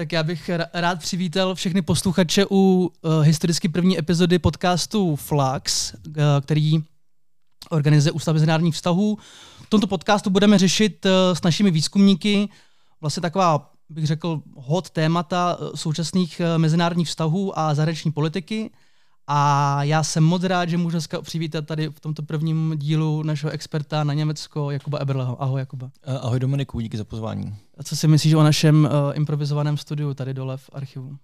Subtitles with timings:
[0.00, 6.12] Tak já bych rád přivítal všechny posluchače u uh, historicky první epizody podcastu Flux, uh,
[6.40, 6.78] který
[7.70, 9.18] organizuje Ústav mezinárodních vztahů.
[9.62, 12.48] V tomto podcastu budeme řešit uh, s našimi výzkumníky
[13.00, 18.70] vlastně taková, bych řekl, hot témata současných mezinárodních vztahů a zahraniční politiky.
[19.32, 23.50] A já jsem moc rád, že můžu dneska přivítat tady v tomto prvním dílu našeho
[23.50, 25.42] experta na Německo, Jakuba Eberleho.
[25.42, 25.90] Ahoj, Jakuba.
[26.02, 27.54] Eh, ahoj, Dominiku, díky za pozvání.
[27.78, 31.08] A co si myslíš o našem uh, improvizovaném studiu tady dole v archivu?
[31.08, 31.16] Uh,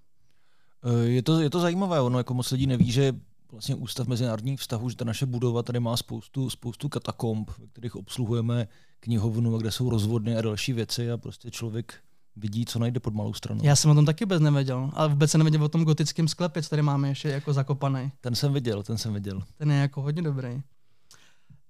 [1.03, 3.13] je, to, je to zajímavé, ono jako moc lidí neví, že
[3.53, 7.97] vlastně Ústav mezinárodních vztahů, že ta naše budova tady má spoustu, spoustu katakomb, ve kterých
[7.97, 8.69] obsluhujeme
[9.01, 11.95] knihovnu, kde jsou rozvodny a další věci a prostě člověk
[12.37, 13.61] vidí, co najde pod malou stranu.
[13.65, 16.63] Já jsem o tom taky vůbec nevěděl, ale vůbec jsem nevěděl o tom gotickém sklepě,
[16.63, 18.13] co tady máme ještě jako zakopaný.
[18.21, 19.43] Ten jsem viděl, ten jsem viděl.
[19.59, 20.63] Ten je jako hodně dobrý.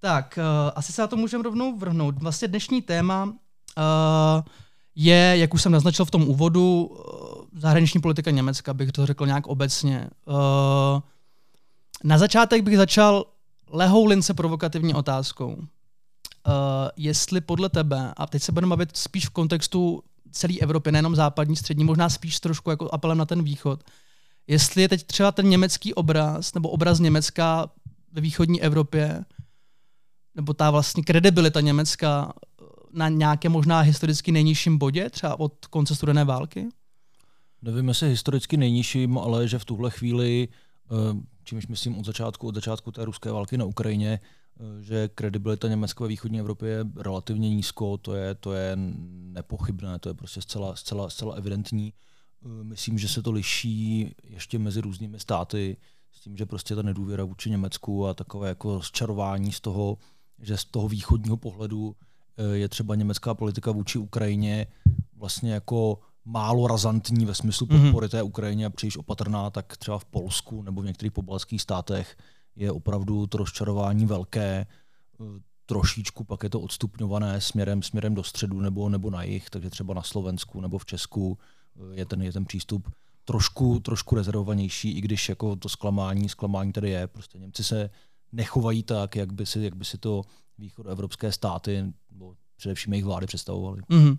[0.01, 2.19] Tak, uh, asi se na to můžeme rovnou vrhnout.
[2.19, 3.33] Vlastně dnešní téma uh,
[4.95, 9.27] je, jak už jsem naznačil v tom úvodu, uh, zahraniční politika Německa, bych to řekl
[9.27, 10.11] nějak obecně.
[10.25, 11.01] Uh,
[12.05, 13.25] na začátek bych začal
[13.71, 15.55] lehou lince provokativní otázkou.
[15.55, 15.63] Uh,
[16.97, 20.03] jestli podle tebe, a teď se budeme bavit spíš v kontextu
[20.37, 23.85] celé Evropy, nejenom západní, střední, možná spíš trošku jako apelem na ten východ.
[24.47, 27.71] Jestli je teď třeba ten německý obraz, nebo obraz Německa
[28.13, 29.25] ve východní Evropě,
[30.35, 32.33] nebo ta vlastně kredibilita Německa
[32.93, 36.69] na nějaké možná historicky nejnižším bodě, třeba od konce studené války?
[37.63, 40.49] Nevím, jestli historicky nejnižším, ale že v tuhle chvíli,
[40.91, 44.21] eh, čímž myslím od začátku, od začátku té ruské války na Ukrajině,
[44.81, 48.77] že kredibilita Německa ve východní Evropě je relativně nízko, to je, to je
[49.33, 51.93] nepochybné, to je prostě zcela, zcela, zcela evidentní.
[52.45, 55.77] Eh, myslím, že se to liší ještě mezi různými státy,
[56.13, 59.99] s tím, že prostě ta nedůvěra vůči Německu a takové jako rozčarování z toho,
[60.39, 61.97] že z toho východního pohledu
[62.37, 64.67] eh, je třeba německá politika vůči Ukrajině
[65.17, 67.83] vlastně jako málo razantní ve smyslu mhm.
[67.83, 72.17] podpory té Ukrajině a příliš opatrná, tak třeba v Polsku nebo v některých pobalských státech
[72.57, 74.67] je opravdu to rozčarování velké,
[75.67, 79.95] trošičku pak je to odstupňované směrem, směrem do středu nebo, nebo na jih, takže třeba
[79.95, 81.39] na Slovensku nebo v Česku
[81.93, 82.89] je ten, je ten přístup
[83.25, 87.07] trošku, trošku rezervovanější, i když jako to zklamání, zklamání tady je.
[87.07, 87.91] Prostě Němci se
[88.33, 90.23] nechovají tak, jak by si, jak by si to
[90.59, 93.83] východoevropské státy, nebo především jejich vlády představovali.
[93.83, 94.19] Mm-hmm.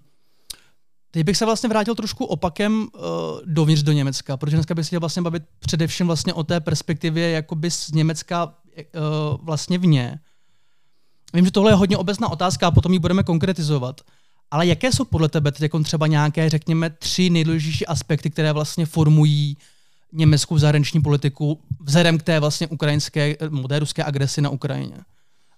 [1.17, 3.01] Teď bych se vlastně vrátil trošku opakem uh,
[3.45, 7.29] dovnitř do Německa, protože dneska bych se chtěl vlastně bavit především vlastně o té perspektivě
[7.29, 8.51] jakoby z Německa uh,
[9.41, 10.19] vlastně vně.
[11.33, 14.01] Vím, že tohle je hodně obecná otázka a potom ji budeme konkretizovat.
[14.51, 18.85] Ale jaké jsou podle tebe teď jako třeba nějaké, řekněme, tři nejdůležitější aspekty, které vlastně
[18.85, 19.57] formují
[20.13, 23.35] německou zahraniční politiku vzhledem k té vlastně ukrajinské,
[23.69, 24.97] té ruské agresi na Ukrajině?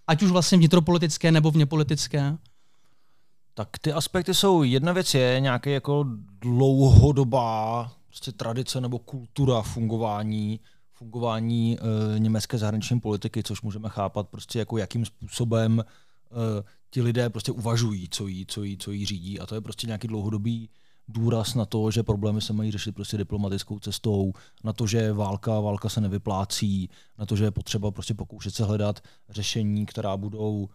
[0.07, 2.37] Ať už vlastně vnitropolitické nebo vněpolitické?
[3.59, 6.05] Tak ty aspekty jsou, jedna věc je nějaký jako
[6.41, 10.59] dlouhodobá prostě tradice nebo kultura fungování
[10.93, 15.83] fungování e, německé zahraniční politiky, což můžeme chápat prostě jako jakým způsobem e,
[16.89, 19.39] ti lidé prostě uvažují, co jí, co, jí, co jí řídí.
[19.39, 20.69] A to je prostě nějaký dlouhodobý
[21.07, 24.33] důraz na to, že problémy se mají řešit prostě diplomatickou cestou,
[24.63, 28.63] na to, že válka, válka se nevyplácí, na to, že je potřeba prostě pokoušet se
[28.63, 28.99] hledat
[29.29, 30.69] řešení, která budou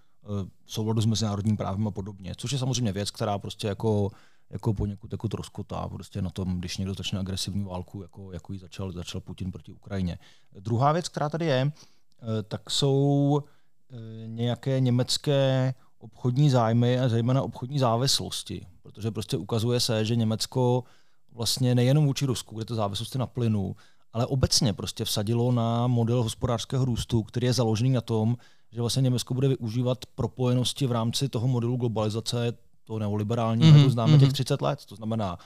[0.65, 2.35] v souladu s mezinárodním právem a podobně.
[2.37, 4.11] Což je samozřejmě věc, která prostě jako,
[4.51, 8.59] jako poněkud jako troskotá prostě na tom, když někdo začne agresivní válku, jako, jako ji
[8.59, 10.19] začal, začal Putin proti Ukrajině.
[10.61, 13.43] Druhá věc, která tady je, eh, tak jsou
[13.91, 13.97] eh,
[14.27, 20.85] nějaké německé obchodní zájmy a zejména obchodní závislosti, protože prostě ukazuje se, že Německo
[21.33, 23.77] vlastně nejenom vůči Rusku, kde to závislosti na plynu,
[24.13, 28.37] ale obecně prostě vsadilo na model hospodářského růstu, který je založený na tom,
[28.75, 32.53] že vlastně Německo bude využívat propojenosti v rámci toho modelu globalizace,
[32.85, 33.85] toho neoliberálního, mm-hmm.
[33.85, 34.21] to známe mm-hmm.
[34.21, 34.85] těch 30 let.
[34.87, 35.39] To znamená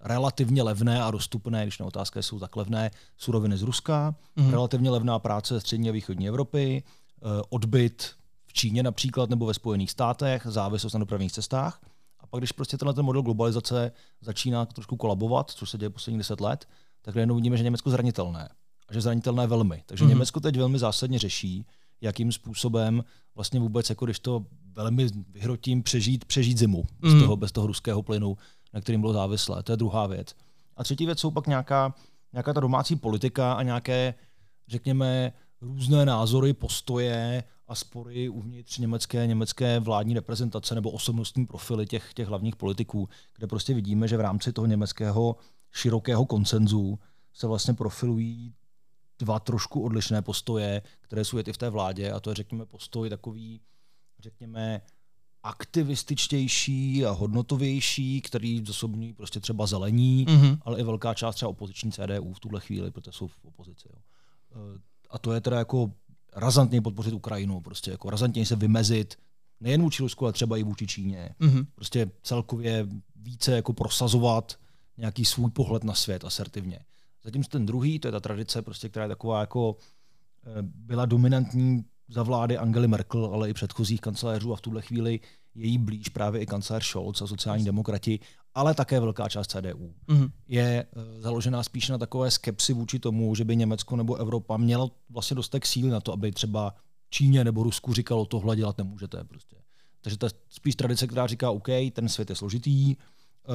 [0.00, 4.50] relativně levné a dostupné, když na otázka jsou tak levné, suroviny z Ruska, mm-hmm.
[4.50, 8.10] relativně levná práce ze střední a východní Evropy, eh, odbyt
[8.46, 11.80] v Číně například nebo ve Spojených státech, závislost na dopravních cestách.
[12.20, 16.18] A pak, když prostě tenhle ten model globalizace začíná trošku kolabovat, což se děje posledních
[16.18, 16.68] 10 let,
[17.02, 18.48] tak najednou vidíme, že Německo zranitelné.
[18.88, 19.82] A že zranitelné velmi.
[19.86, 20.08] Takže mm-hmm.
[20.08, 21.66] Německo teď velmi zásadně řeší,
[22.00, 23.04] jakým způsobem
[23.34, 27.12] vlastně vůbec, jako když to velmi vyhrotím, přežít, přežít zimu mm.
[27.12, 28.36] bez, toho, bez toho ruského plynu,
[28.74, 29.62] na kterým bylo závislé.
[29.62, 30.34] To je druhá věc.
[30.76, 31.94] A třetí věc jsou pak nějaká,
[32.32, 34.14] nějaká ta domácí politika a nějaké,
[34.68, 42.14] řekněme, různé názory, postoje a spory uvnitř německé, německé vládní reprezentace nebo osobnostní profily těch,
[42.14, 45.36] těch hlavních politiků, kde prostě vidíme, že v rámci toho německého
[45.72, 46.98] širokého koncenzu
[47.32, 48.54] se vlastně profilují
[49.18, 53.10] dva trošku odlišné postoje, které jsou i v té vládě, a to je, řekněme, postoj
[53.10, 53.60] takový,
[54.20, 54.80] řekněme,
[55.42, 60.58] aktivističtější a hodnotovější, který zosobní prostě třeba zelení, mm-hmm.
[60.62, 63.88] ale i velká část třeba opoziční CDU v tuhle chvíli, protože jsou v opozici.
[63.92, 63.98] Jo.
[64.52, 64.80] Eh,
[65.10, 65.92] a to je teda jako
[66.32, 69.18] razantně podpořit Ukrajinu, prostě jako razantně se vymezit
[69.60, 71.34] nejen vůči Rusku, ale třeba i vůči Číně.
[71.40, 71.66] Mm-hmm.
[71.74, 74.58] Prostě celkově více jako prosazovat
[74.98, 76.78] nějaký svůj pohled na svět asertivně.
[77.26, 79.76] Zatímco ten druhý, to je ta tradice, prostě, která je taková jako
[80.46, 85.20] eh, byla dominantní za vlády Angely Merkel, ale i předchozích kancelářů a v tuhle chvíli
[85.54, 88.20] je jí blíž právě i kancléř Scholz a sociální demokrati,
[88.54, 89.94] ale také velká část CDU.
[90.08, 90.30] Mm-hmm.
[90.48, 94.90] Je uh, založená spíše na takové skepsi vůči tomu, že by Německo nebo Evropa mělo
[95.10, 96.74] vlastně dostatek síly na to, aby třeba
[97.10, 99.24] Číně nebo Rusku říkalo, tohle dělat nemůžete.
[99.24, 99.56] Prostě.
[100.00, 103.54] Takže to je spíš tradice, která říká, OK, ten svět je složitý, uh,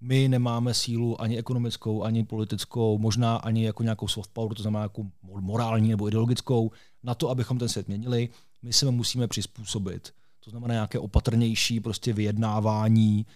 [0.00, 4.82] my nemáme sílu ani ekonomickou, ani politickou, možná ani jako nějakou soft power, to znamená
[4.82, 6.70] jako morální nebo ideologickou,
[7.02, 8.28] na to, abychom ten svět měnili,
[8.62, 10.12] my se musíme přizpůsobit.
[10.44, 13.26] To znamená nějaké opatrnější prostě vyjednávání,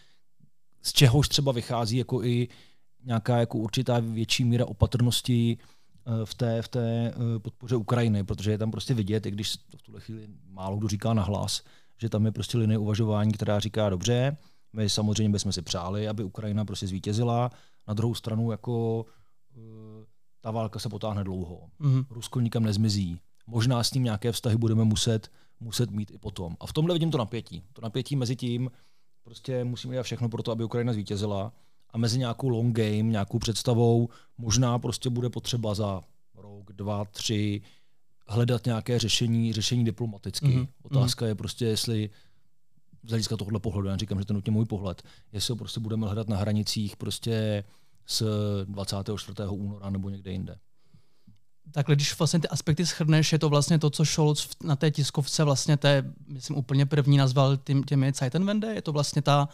[0.83, 2.49] z čehož třeba vychází jako i
[3.05, 8.51] nějaká jako určitá větší míra opatrnosti eh, v té, v té eh, podpoře Ukrajiny, protože
[8.51, 11.63] je tam prostě vidět, i když to v tuhle chvíli málo kdo říká nahlas,
[12.01, 14.37] že tam je prostě linie uvažování, která říká, dobře,
[14.73, 17.51] my samozřejmě bychom si přáli, aby Ukrajina prostě zvítězila.
[17.89, 19.07] Na druhou stranu jako
[19.57, 19.63] uh,
[20.41, 21.69] ta válka se potáhne dlouho.
[21.81, 22.07] Mm-hmm.
[22.11, 23.21] Rusko nikam nezmizí.
[23.47, 25.31] Možná s ním nějaké vztahy budeme muset,
[25.61, 26.57] muset mít i potom.
[26.61, 27.65] A v tomhle vidím to napětí.
[27.73, 28.71] To napětí mezi tím,
[29.23, 31.53] prostě musíme dělat všechno pro to, aby Ukrajina zvítězila
[31.91, 36.03] a mezi nějakou long game, nějakou představou, možná prostě bude potřeba za
[36.35, 37.63] rok, dva, tři
[38.29, 40.47] hledat nějaké řešení, řešení diplomaticky.
[40.47, 40.69] Mm-hmm.
[40.83, 42.11] Otázka je prostě, jestli
[43.05, 45.03] z hlediska tohohle pohledu, já říkám, že to nutně můj pohled,
[45.33, 47.65] jestli ho prostě budeme hledat na hranicích prostě
[48.07, 48.23] z
[48.65, 49.49] 24.
[49.49, 50.59] února nebo někde jinde.
[51.73, 55.45] Takhle, když vlastně ty aspekty schrneš, je to vlastně to, co Scholz na té tiskovce
[55.45, 59.49] vlastně té, myslím, úplně první nazval tím, těmi Zeitenwende, je to vlastně ta,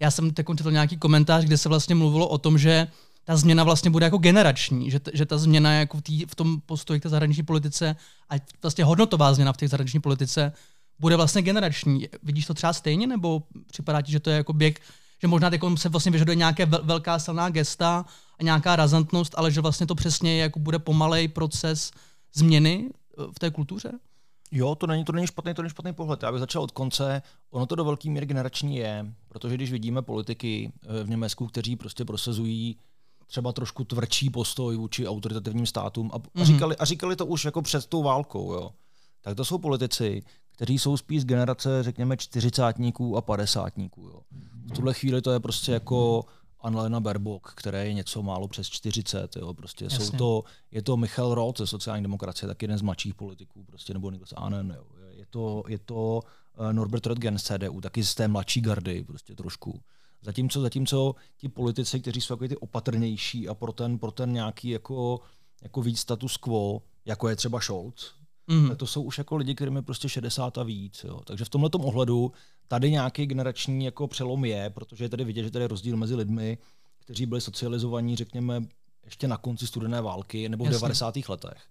[0.00, 2.88] já jsem teď četl nějaký komentář, kde se vlastně mluvilo o tom, že
[3.24, 6.60] ta změna vlastně bude jako generační, že, že ta změna jako v, tý, v tom
[6.60, 7.96] postoji k té zahraniční politice
[8.30, 10.52] a vlastně hodnotová změna v té zahraniční politice
[11.00, 12.08] bude vlastně generační.
[12.22, 14.74] Vidíš to třeba stejně, nebo připadá ti, že to je jako běh,
[15.22, 18.04] že možná teď se vlastně vyžaduje nějaké velká silná gesta
[18.38, 21.90] a nějaká razantnost, ale že vlastně to přesně je, jako bude pomalej proces
[22.34, 23.92] změny eh, v té kultuře?
[24.52, 26.22] Jo, to není, to není špatný, to není špatný pohled.
[26.22, 27.22] Já bych začal od konce.
[27.50, 31.76] Ono to do velké míry generační je, protože když vidíme politiky eh, v Německu, kteří
[31.76, 32.76] prostě prosazují
[33.26, 36.30] třeba trošku tvrdší postoj vůči autoritativním státům a, mm-hmm.
[36.34, 36.44] a, mhm.
[36.44, 38.70] říkali, a říkali to už jako před tou válkou, jo.
[39.22, 40.22] Tak to jsou politici,
[40.60, 44.00] kteří jsou spíš z generace, řekněme, čtyřicátníků a padesátníků.
[44.00, 44.20] Jo.
[44.70, 46.24] V tuhle chvíli to je prostě jako
[46.60, 49.36] Annalena Baerbock, které je něco málo přes 40.
[49.36, 49.54] Jo.
[49.54, 53.64] Prostě jsou to, je to Michal Roth ze sociální demokracie, tak jeden z mladších politiků,
[53.64, 54.76] prostě, nebo Niklas Anen.
[54.76, 54.84] Jo.
[55.10, 56.20] Je to, je to
[56.58, 59.80] uh, Norbert Röttgen z CDU, taky z té mladší gardy prostě trošku.
[60.22, 64.68] Zatímco, zatímco ti politici, kteří jsou jako ty opatrnější a pro ten, pro ten nějaký
[64.68, 65.20] jako,
[65.62, 68.19] jako víc status quo, jako je třeba Scholz,
[68.50, 68.68] mm.
[68.68, 71.04] tak to jsou už jako lidi, kterým je prostě 60 a víc.
[71.04, 71.20] Jo.
[71.24, 72.32] Takže v tomhle ohledu
[72.68, 76.14] tady nějaký generační jako přelom je, protože je tady vidět, že tady je rozdíl mezi
[76.14, 76.58] lidmi,
[76.98, 78.62] kteří byli socializovaní, řekněme,
[79.04, 80.78] ještě na konci studené války nebo v Jasně.
[80.78, 81.14] 90.
[81.28, 81.66] letech.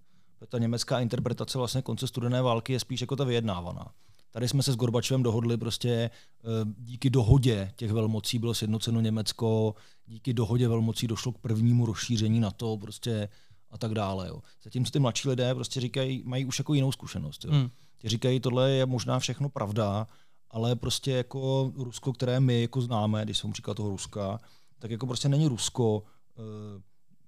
[0.50, 3.92] Ta německá interpretace vlastně konce studené války je spíš jako ta vyjednávaná.
[4.32, 6.10] Tady jsme se s Gorbačovem dohodli prostě eh,
[6.78, 12.52] díky dohodě těch velmocí bylo sjednoceno Německo, díky dohodě velmocí došlo k prvnímu rozšíření na
[12.52, 13.30] to, prostě
[13.72, 14.28] a tak dále.
[14.28, 14.42] Jo.
[14.64, 17.46] Zatímco ty mladší lidé prostě říkají, mají už jako jinou zkušenost.
[17.46, 17.52] Jo.
[17.52, 17.70] Hmm.
[17.98, 20.08] Ty říkají, tohle je možná všechno pravda,
[20.52, 24.40] ale prostě jako Rusko, které my jako známe, když jsem říkal toho Ruska,
[24.80, 26.04] tak jako prostě není Rusko uh,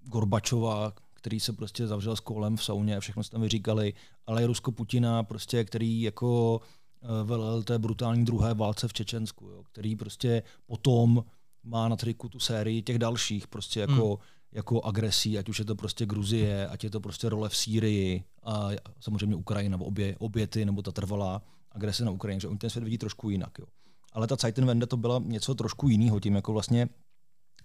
[0.02, 3.94] Gorbačova, který se prostě zavřel s kolem v sauně a všechno se tam vyříkali,
[4.26, 6.62] ale je Rusko Putina, prostě, který jako
[7.02, 11.24] uh, velel té brutální druhé válce v Čečensku, jo, který prostě potom
[11.64, 14.18] má na triku tu sérii těch dalších, prostě jako hmm
[14.52, 18.24] jako agresí, ať už je to prostě Gruzie, ať je to prostě role v Sýrii
[18.44, 21.42] a samozřejmě Ukrajina, obě, obě ty, nebo ta trvalá
[21.72, 23.60] agrese na Ukrajině, že oni ten svět vidí trošku jinak.
[23.60, 23.66] Jo.
[24.14, 26.90] Ale ta Zeitenwende to byla něco trošku jiného, tím jako vlastně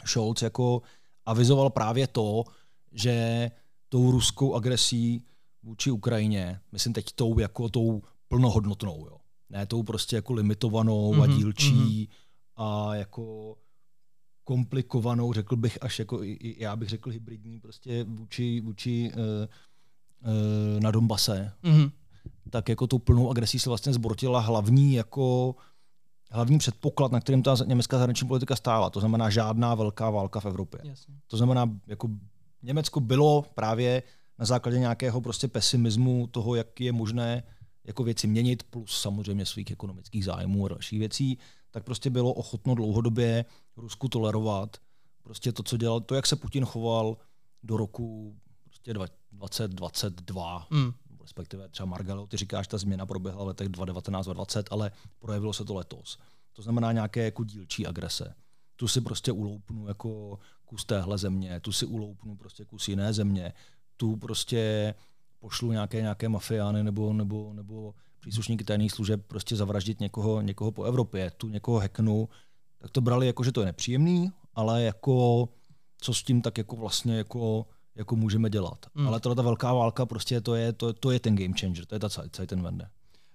[0.07, 0.83] Scholz jako
[1.27, 2.45] avizoval právě to,
[2.93, 3.51] že
[3.89, 5.23] tou ruskou agresí
[5.63, 9.17] vůči Ukrajině, myslím teď tou jako tou plnohodnotnou, jo.
[9.51, 12.09] ne tou prostě jako limitovanou mm-hmm, a mhm, dílčí mm-hmm.
[12.57, 13.57] a jako
[14.47, 20.91] komplikovanou, řekl bych až jako, já bych řekl hybridní, prostě vůči, vůči uh, uh, na
[20.91, 21.91] Donbase, mm-hmm.
[22.51, 25.55] tak jako tou plnou agresí se vlastně zbortila hlavní jako
[26.31, 28.91] hlavní předpoklad, na kterém ta německá zahraniční politika stála.
[28.91, 30.81] To znamená žádná velká válka v Evropě.
[30.85, 31.15] Jasně.
[31.27, 32.09] To znamená, jako
[32.63, 34.03] Německo bylo právě
[34.39, 37.43] na základě nějakého prostě pesimismu toho, jak je možné
[37.85, 41.39] jako věci měnit, plus samozřejmě svých ekonomických zájmů a dalších věcí,
[41.77, 43.45] tak prostě bylo ochotno dlouhodobě
[43.77, 44.77] Rusku tolerovat
[45.23, 47.17] prostě to, co dělal, to, jak se Putin choval
[47.63, 48.95] do roku prostě
[49.33, 50.93] 2022, mm.
[51.23, 55.53] respektive třeba Margalo, ty říkáš, ta změna proběhla v letech 2019 a 2020, ale projevilo
[55.53, 56.19] se to letos.
[56.53, 58.35] To znamená nějaké jako dílčí agrese.
[58.77, 63.53] Tu si prostě uloupnu jako kus téhle země, tu si uloupnu prostě kus jiné země,
[63.97, 64.95] tu prostě
[65.39, 67.95] pošlu nějaké, nějaké mafiány nebo, nebo, nebo
[68.27, 72.29] příslušníky tajných služeb prostě zavraždit někoho, někoho po Evropě, tu někoho heknu,
[72.79, 75.49] tak to brali jako, že to je nepříjemný, ale jako
[76.01, 78.87] co s tím tak jako vlastně jako, jako můžeme dělat.
[78.95, 79.07] Mm.
[79.07, 81.99] Ale ta velká válka prostě to je, to, to je ten game changer, to je
[81.99, 82.89] ta celý, ten vende.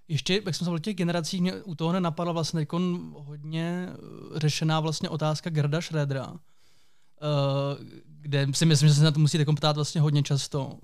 [0.07, 2.67] Ještě, jak jsem se těch generací, mě u toho nenapadla vlastně
[3.13, 6.37] hodně eh, řešená vlastně otázka Gerda Schrödera, uh,
[8.21, 10.79] kde si myslím, že se na to musíte ptát vlastně hodně často.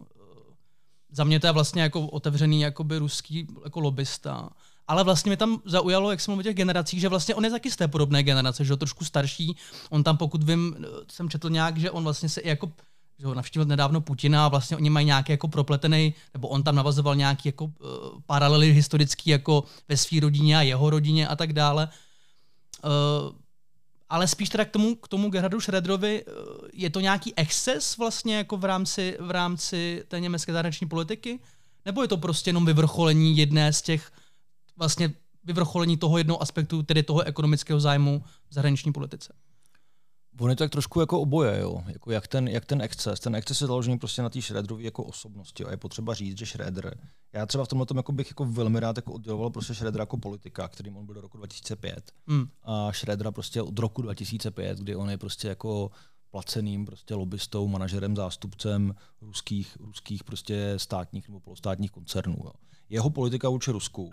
[1.11, 4.49] Za mě to je vlastně jako otevřený jakoby ruský jako lobista.
[4.87, 7.51] Ale vlastně mě tam zaujalo, jak jsem mluvil o těch generacích, že vlastně on je
[7.51, 9.57] taky z té podobné generace, že je trošku starší.
[9.89, 12.71] On tam, pokud vím, jsem četl nějak, že on vlastně se i jako
[13.19, 16.75] že ho navštívil nedávno Putina a vlastně oni mají nějaký jako propletený, nebo on tam
[16.75, 17.71] navazoval nějaký jako uh,
[18.25, 21.89] paralely historický jako ve své rodině a jeho rodině a tak dále.
[22.85, 23.35] Uh,
[24.09, 26.33] ale spíš teda k tomu, k tomu Gerhardu Schröderovi, uh,
[26.73, 31.39] je to nějaký exces vlastně jako v rámci, v rámci té německé zahraniční politiky?
[31.85, 34.11] Nebo je to prostě jenom vyvrcholení jedné z těch
[34.77, 39.33] vlastně vyvrcholení toho jednoho aspektu, tedy toho ekonomického zájmu v zahraniční politice?
[40.39, 41.83] On je to tak trošku jako oboje, jo.
[41.87, 43.19] Jako jak, ten, jak ten exces.
[43.19, 45.63] Ten exces je založený prostě na té Schroederové jako osobnosti.
[45.63, 45.69] Jo.
[45.69, 46.97] A je potřeba říct, že Schroeder,
[47.33, 50.17] já třeba v tomhle tom jako bych jako velmi rád jako odděloval prostě Schroedera jako
[50.17, 52.11] politika, kterým on byl do roku 2005.
[52.27, 52.47] Mm.
[52.63, 55.91] A Schroedera prostě od roku 2005, kdy on je prostě jako
[56.31, 62.37] placeným prostě lobbystou, manažerem, zástupcem ruských, ruských prostě státních nebo polostátních koncernů.
[62.43, 62.51] Jo.
[62.89, 64.11] Jeho politika vůči Rusku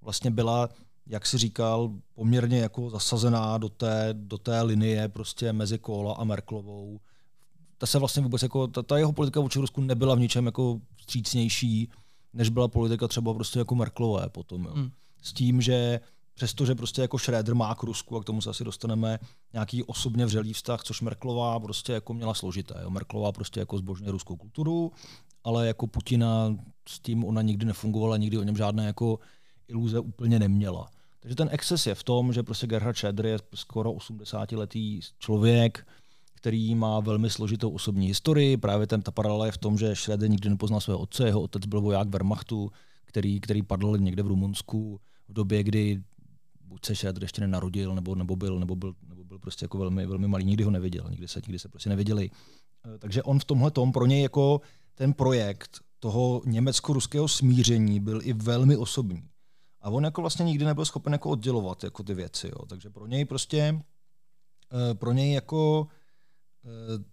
[0.00, 0.68] vlastně byla
[1.06, 6.24] jak si říkal, poměrně jako zasazená do té, do té linie prostě mezi Kola a
[6.24, 7.00] Merklovou.
[7.78, 10.80] Ta se vlastně vůbec jako, ta, ta jeho politika vůči Rusku nebyla v ničem jako
[10.96, 11.90] vstřícnější,
[12.32, 14.64] než byla politika třeba prostě jako Merklové potom.
[14.64, 14.72] Jo.
[14.74, 14.90] Hmm.
[15.22, 16.00] S tím, že
[16.34, 19.18] přestože prostě jako Schröder má k Rusku, a k tomu se asi dostaneme,
[19.52, 22.74] nějaký osobně vřelý vztah, což Merklová prostě jako měla složité.
[22.82, 22.90] Jo.
[22.90, 24.92] Merklová prostě jako zbožňuje ruskou kulturu,
[25.44, 26.56] ale jako Putina
[26.88, 29.18] s tím ona nikdy nefungovala, nikdy o něm žádné jako
[29.68, 30.90] iluze úplně neměla.
[31.20, 35.86] Takže ten exces je v tom, že prostě Gerhard Schröder je skoro 80-letý člověk,
[36.34, 38.56] který má velmi složitou osobní historii.
[38.56, 41.66] Právě ten, ta paralela je v tom, že Schröder nikdy nepoznal svého otce, jeho otec
[41.66, 42.70] byl voják Wehrmachtu,
[43.04, 46.02] který, který padl někde v Rumunsku v době, kdy
[46.64, 50.06] buď se Schröder ještě nenarodil, nebo, nebo, byl, nebo, byl, nebo byl prostě jako velmi,
[50.06, 52.30] velmi malý, nikdy ho neviděl, nikdy se, nikdy se prostě neviděli.
[52.86, 54.60] Eh, takže on v tomhle tom pro něj jako
[54.94, 59.22] ten projekt toho německo-ruského smíření byl i velmi osobní.
[59.82, 62.46] A on jako vlastně nikdy nebyl schopen jako oddělovat jako ty věci.
[62.46, 62.66] Jo.
[62.66, 63.82] Takže pro něj prostě,
[64.90, 65.86] eh, pro něj jako
[66.64, 67.04] eh,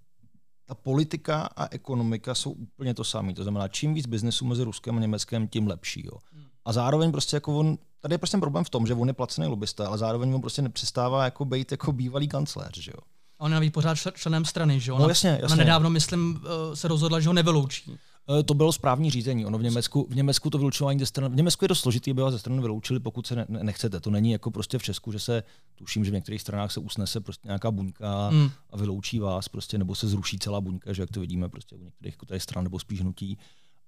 [0.65, 3.33] ta politika a ekonomika jsou úplně to samé.
[3.33, 6.05] To znamená, čím víc biznesu mezi Ruskem a Německem, tím lepší.
[6.05, 6.19] Jo.
[6.33, 6.45] Hmm.
[6.65, 9.47] A zároveň prostě jako on, tady je prostě problém v tom, že on je placený
[9.47, 13.01] lobbysta, ale zároveň on prostě nepřestává jako být jako bývalý kancléř, že jo.
[13.39, 14.97] A on je pořád členem strany, že jo?
[14.99, 15.45] No jasně, jasně.
[15.45, 17.97] Ona nedávno, myslím, eh, se rozhodla, že ho nevyloučí.
[18.29, 19.45] Eh, to bylo správní řízení.
[19.45, 22.21] Ono v Německu, v Německu to vylučování ze strany, v Německu je to složitý, aby
[22.21, 23.99] vás ze strany vyloučili, pokud se ne, nechcete.
[23.99, 25.43] To není jako prostě v Česku, že se
[25.75, 28.49] tuším, že v některých stranách se usnese prostě nějaká buňka mm.
[28.69, 31.83] a vyloučí vás, prostě, nebo se zruší celá buňka, že jak to vidíme prostě u
[31.83, 33.37] některých jako tady stran nebo spíš hnutí.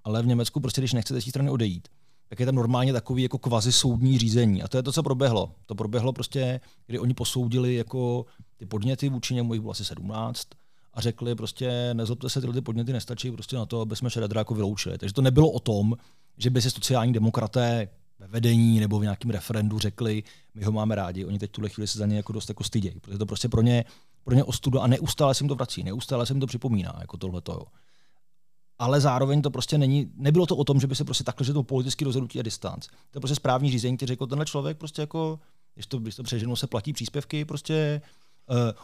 [0.03, 1.87] Ale v Německu prostě, když nechcete z té strany odejít,
[2.29, 4.63] tak je tam normálně takový jako kvazi soudní řízení.
[4.63, 5.51] A to je to, co proběhlo.
[5.65, 8.25] To proběhlo prostě, kdy oni posoudili jako
[8.57, 10.47] ty podněty vůči němu, jich bylo asi 17,
[10.93, 14.55] a řekli prostě nezlobte se, tyhle ty podněty nestačí prostě na to, aby jsme jako
[14.55, 14.97] vyloučili.
[14.97, 15.95] Takže to nebylo o tom,
[16.37, 17.87] že by si sociální demokraté
[18.19, 21.25] ve vedení nebo v nějakém referendu řekli, my ho máme rádi.
[21.25, 23.61] Oni teď tuhle chvíli se za ně jako dost jako stydějí, protože to prostě pro
[23.61, 23.85] ně,
[24.23, 27.17] pro ně ostuda a neustále se jim to vrací, neustále se jim to připomíná, jako
[27.17, 27.51] tohleto.
[27.51, 27.65] Jo.
[28.79, 31.53] Ale zároveň to prostě není, nebylo to o tom, že by se prostě takhle, že
[31.53, 32.87] to politický rozhodnutí a distanc.
[32.87, 35.39] To je prostě správní řízení, který řekl, tenhle člověk prostě jako,
[35.73, 38.01] když to, když to přeženu, se platí příspěvky, prostě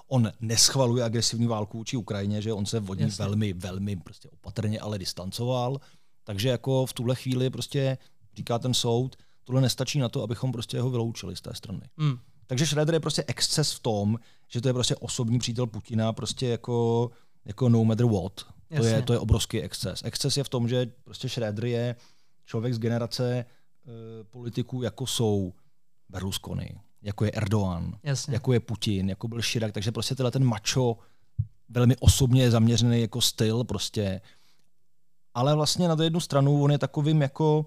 [0.07, 4.79] on neschvaluje agresivní válku vůči Ukrajině, že on se od ní velmi, velmi prostě opatrně
[4.79, 5.79] ale distancoval.
[6.23, 7.97] Takže jako v tuhle chvíli prostě
[8.35, 11.81] říká ten soud, tohle nestačí na to, abychom prostě ho vyloučili z té strany.
[11.97, 12.17] Mm.
[12.47, 16.47] Takže Schroeder je prostě exces v tom, že to je prostě osobní přítel Putina, prostě
[16.47, 17.09] jako,
[17.45, 18.45] jako no matter what.
[18.77, 20.01] To je, to je obrovský exces.
[20.03, 21.95] Exces je v tom, že prostě Schroeder je
[22.45, 23.45] člověk z generace
[23.85, 23.93] uh,
[24.23, 25.53] politiků, jako jsou
[26.09, 26.75] Berlusconi,
[27.07, 28.33] jako je Erdogan, Jasně.
[28.33, 30.97] jako je Putin, jako byl Širak, takže prostě tenhle ten macho
[31.69, 34.21] velmi osobně zaměřený jako styl prostě.
[35.33, 37.65] Ale vlastně na tu jednu stranu on je takovým jako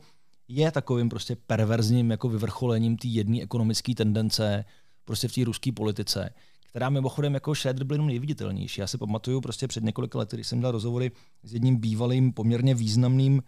[0.49, 4.65] je takovým prostě perverzním jako vyvrcholením té jedné ekonomické tendence
[5.05, 6.31] prostě v té ruské politice,
[6.67, 8.81] která mimochodem jako Schroeder byl jenom nejviditelnější.
[8.81, 11.11] Já si pamatuju prostě před několika lety, když jsem dal rozhovory
[11.43, 13.43] s jedním bývalým poměrně významným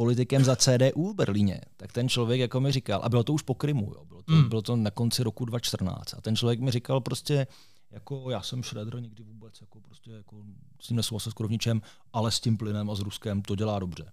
[0.00, 3.42] politikem za CDU v Berlíně, tak ten člověk jako mi říkal, a bylo to už
[3.42, 4.48] po Krymu, jo, bylo, to, mm.
[4.48, 7.46] bylo to na konci roku 2014, a ten člověk mi říkal prostě,
[7.90, 10.36] jako já jsem Schroeder nikdy vůbec jako prostě jako
[10.80, 13.78] s tím nesouhlasil skoro v ničem, ale s tím plynem a s Ruskem to dělá
[13.78, 14.12] dobře.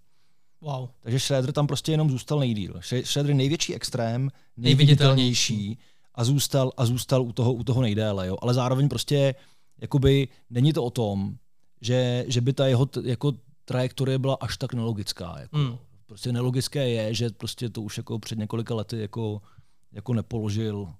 [0.61, 0.89] Wow.
[1.01, 2.79] Takže Schroeder tam prostě jenom zůstal nejdíl.
[3.03, 5.77] Schroeder největší extrém, nejviditelnější
[6.15, 8.27] a zůstal, a zůstal u toho, u toho nejdéle.
[8.27, 8.37] Jo.
[8.41, 9.35] Ale zároveň prostě
[9.81, 11.37] jakoby není to o tom,
[11.81, 13.33] že, že by ta jeho jako
[13.67, 15.39] trajektorie byla až tak nelogická.
[15.39, 15.57] Jako.
[15.57, 15.77] Mm.
[16.05, 19.41] Prostě nelogické je, že prostě to už jako před několika lety jako,
[19.91, 20.93] jako nepoložil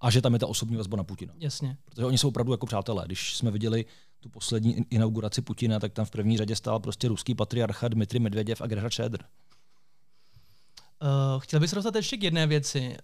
[0.00, 1.34] a že tam je ta osobní vazba na Putina.
[1.38, 1.76] Jasně.
[1.84, 3.02] Protože oni jsou opravdu jako přátelé.
[3.06, 3.84] Když jsme viděli
[4.20, 8.60] tu poslední inauguraci Putina, tak tam v první řadě stál prostě ruský patriarcha Dmitry Medveděv
[8.60, 9.20] a Gerhard Schröder.
[11.02, 12.96] Uh, chtěl bych se dostat ještě k jedné věci.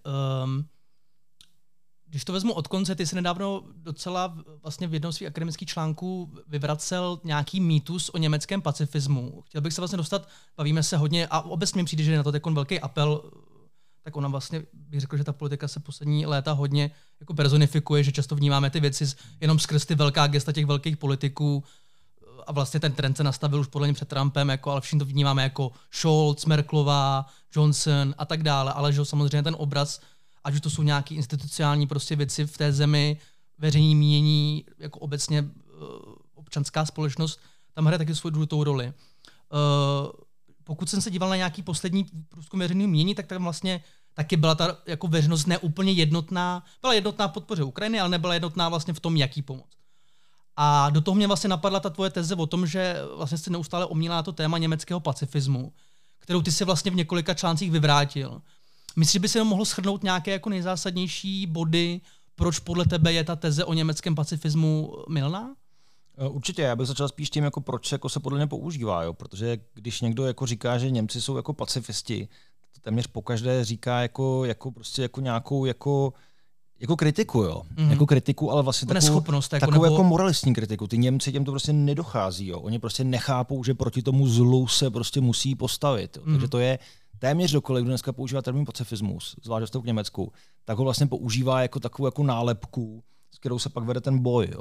[0.45, 0.65] Um,
[2.09, 6.33] když to vezmu od konce, ty jsi nedávno docela vlastně v jednom svých akademických článků
[6.49, 9.43] vyvracel nějaký mýtus o německém pacifismu.
[9.47, 12.23] Chtěl bych se vlastně dostat, bavíme se hodně a obecně mi přijde, že je na
[12.23, 13.23] to takový velký apel,
[14.03, 18.13] tak ona vlastně, bych řekl, že ta politika se poslední léta hodně jako personifikuje, že
[18.13, 19.05] často vnímáme ty věci
[19.41, 21.65] jenom skrz ty velká gesta těch velkých politiků
[22.47, 25.05] a vlastně ten trend se nastavil už podle mě před Trumpem, jako, ale všichni to
[25.05, 30.01] vnímáme jako Scholz, Merklová, Johnson a tak dále, ale že samozřejmě ten obraz
[30.47, 33.17] ať už to jsou nějaké institucionální prostě věci v té zemi,
[33.59, 35.49] veřejní mínění, jako obecně uh,
[36.35, 37.41] občanská společnost,
[37.75, 38.87] tam hraje taky svou důležitou roli.
[38.87, 38.93] Uh,
[40.65, 43.83] pokud jsem se díval na nějaký poslední průzkum veřejného mínění, tak tam vlastně
[44.15, 46.65] taky byla ta jako veřejnost neúplně jednotná.
[46.81, 49.71] Byla jednotná v podpoře Ukrajiny, ale nebyla jednotná vlastně v tom, jaký pomoc.
[50.57, 53.87] A do toho mě vlastně napadla ta tvoje teze o tom, že vlastně si neustále
[53.87, 55.73] omílá to téma německého pacifismu,
[56.19, 58.43] kterou ty si vlastně v několika článcích vyvrátil.
[58.97, 62.01] Myslíš, že by se mohl shrnout nějaké jako nejzásadnější body,
[62.35, 65.55] proč podle tebe je ta teze o německém pacifismu milná?
[66.19, 69.13] Eh, určitě, já bych začal spíš tím, jako proč jako se podle mě používá, jo?
[69.13, 72.29] protože když někdo jako říká, že Němci jsou jako pacifisti,
[72.75, 76.13] to téměř pokaždé říká jako, jako, prostě jako nějakou jako,
[76.81, 77.63] jako kritiku, jo.
[77.77, 77.91] Mm.
[77.91, 79.95] Jako kritiku, ale vlastně takovou, Neschopnost, jako, takovou nebo...
[79.95, 80.87] jako moralistní kritiku.
[80.87, 82.61] Ty Němci těm to prostě nedochází, jo.
[82.61, 86.17] Oni prostě nechápou, že proti tomu zlu se prostě musí postavit.
[86.17, 86.23] Jo.
[86.27, 86.33] Mm.
[86.33, 86.79] Takže to je,
[87.19, 90.33] téměř dokoliv, kdo dneska používá termín pacifismus, zvlášť v Německu,
[90.65, 94.49] tak ho vlastně používá jako takovou jako nálepku, s kterou se pak vede ten boj.
[94.53, 94.61] Jo.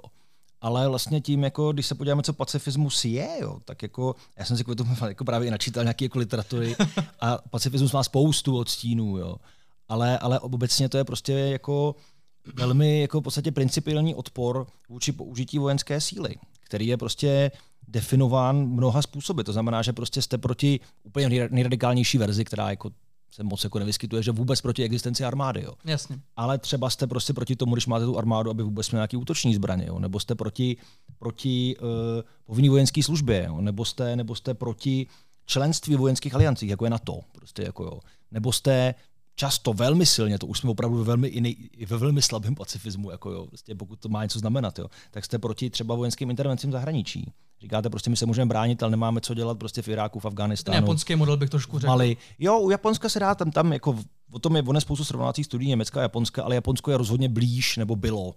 [0.62, 4.58] Ale vlastně tím, jako, když se podíváme, co pacifismus je, jo, tak jako, já jsem
[4.58, 6.76] si kvůli tomu jako právě načítal nějaké jako literatury
[7.20, 9.36] a pacifismus má spoustu odstínů, jo.
[9.88, 11.96] Ale, ale obecně to je prostě jako
[12.54, 17.52] velmi jako v podstatě principiální odpor vůči použití vojenské síly, který je prostě
[17.88, 19.42] definován mnoha způsoby.
[19.42, 22.92] To znamená, že prostě jste proti úplně nejradikálnější verzi, která jako
[23.32, 25.62] se moc jako nevyskytuje, že vůbec proti existenci armády.
[25.62, 25.74] Jo.
[25.86, 26.20] Jasně.
[26.36, 29.56] Ale třeba jste prostě proti tomu, když máte tu armádu, aby vůbec měl nějaký útoční
[29.56, 30.00] zbraně, jo.
[30.00, 30.78] nebo jste proti,
[31.20, 31.88] proti uh,
[32.46, 33.62] povinné vojenské službě, jo.
[33.62, 35.08] nebo, jste, nebo jste proti
[35.46, 37.20] členství vojenských aliancích, jako je NATO.
[37.32, 38.00] Prostě jako jo.
[38.32, 38.96] Nebo jste
[39.36, 43.32] často velmi silně, to už jsme opravdu ve velmi, jiný, ve velmi slabém pacifismu, jako
[43.32, 47.32] jo, prostě pokud to má něco znamenat, jo, tak jste proti třeba vojenským intervencím zahraničí.
[47.62, 50.76] Říkáte prostě, my se můžeme bránit, ale nemáme co dělat prostě v Iráku, v Afganistánu.
[50.76, 51.88] Ten japonský model bych trošku řekl.
[51.88, 52.18] Mali.
[52.40, 54.00] Jo, u Japonska se dá tam, tam jako,
[54.32, 57.78] o tom je ono spoustu srovnávacích studií Německa a Japonska, ale Japonsko je rozhodně blíž,
[57.78, 58.36] nebo bylo,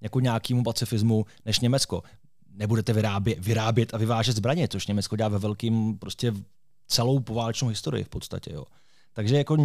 [0.00, 2.02] jako nějakému pacifismu, než Německo.
[2.50, 6.34] Nebudete vyrábět, vyrábět a vyvážet zbraně, což Německo dělá ve velkým prostě
[6.86, 8.52] celou poválečnou historii v podstatě.
[8.52, 8.64] Jo.
[9.12, 9.56] Takže jako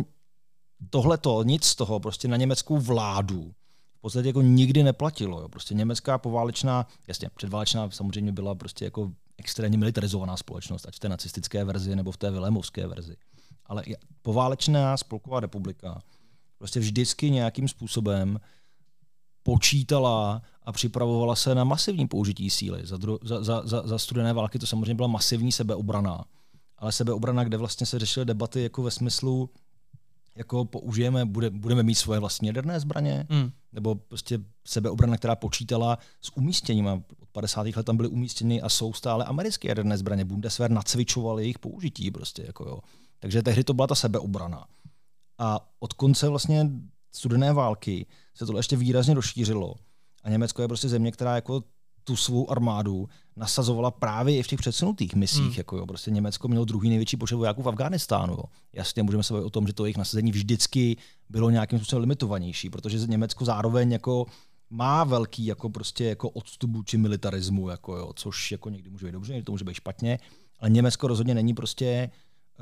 [0.90, 3.54] tohle to, nic z toho prostě na německou vládu
[3.98, 5.42] v podstatě jako nikdy neplatilo.
[5.42, 5.50] Jo.
[5.50, 11.10] Prostě německá poválečná, jasně, předválečná samozřejmě byla prostě jako extrémně militarizovaná společnost, ať v té
[11.10, 13.16] nacistické verzi nebo v té vilémovské verzi.
[13.66, 13.84] Ale
[14.22, 16.02] poválečná spolková republika
[16.58, 18.40] prostě vždycky nějakým způsobem
[19.44, 22.86] počítala a připravovala se na masivní použití síly.
[22.86, 26.26] Za, dru- za, za, za, za studené války to samozřejmě byla masivní sebeobrana,
[26.78, 29.50] ale sebeobrana, kde vlastně se řešily debaty jako ve smyslu,
[30.36, 33.52] jako použijeme, bude, budeme mít svoje vlastní jaderné zbraně, mm.
[33.72, 36.88] nebo prostě sebeobrana, která počítala s umístěním.
[36.88, 37.68] A od 50.
[37.76, 40.26] let tam byly umístěny a jsou stále americké jaderné zbraně.
[40.26, 42.12] Bundeswehr nacvičoval jejich použití.
[42.12, 42.80] Prostě, jako jo.
[43.20, 44.66] Takže tehdy to byla ta sebeobrana.
[45.38, 46.70] A od konce vlastně
[47.12, 49.76] studené války se to ještě výrazně rozšířilo.
[50.24, 51.64] A Německo je prostě země, která jako
[52.04, 55.42] tu svou armádu nasazovala právě i v těch předsunutých misích.
[55.42, 55.54] Hmm.
[55.58, 55.86] Jako jo.
[55.86, 58.34] Prostě Německo mělo druhý největší počet vojáků v Afghánistánu.
[58.34, 58.44] Jo.
[58.74, 60.98] Jasně, můžeme se bavit o tom, že to jejich nasazení vždycky
[61.30, 64.26] bylo nějakým způsobem limitovanější, protože Německo zároveň jako
[64.70, 69.12] má velký jako prostě jako odstup či militarismu, jako jo, což jako někdy může být
[69.12, 70.20] dobře, někdy to může být špatně,
[70.60, 71.86] ale Německo rozhodně není prostě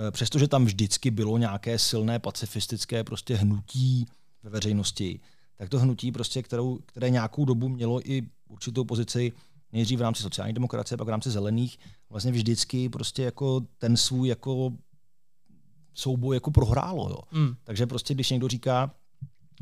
[0.07, 4.05] eh, přestože tam vždycky bylo nějaké silné pacifistické prostě hnutí
[4.43, 5.19] ve veřejnosti,
[5.61, 9.31] tak to hnutí, prostě, kterou, které nějakou dobu mělo i určitou pozici
[9.71, 11.77] nejdřív v rámci sociální demokracie, pak v rámci zelených,
[12.09, 14.71] vlastně vždycky prostě jako ten svůj jako
[15.93, 17.09] souboj jako prohrálo.
[17.09, 17.39] Jo.
[17.39, 17.55] Mm.
[17.63, 18.91] Takže prostě, když někdo říká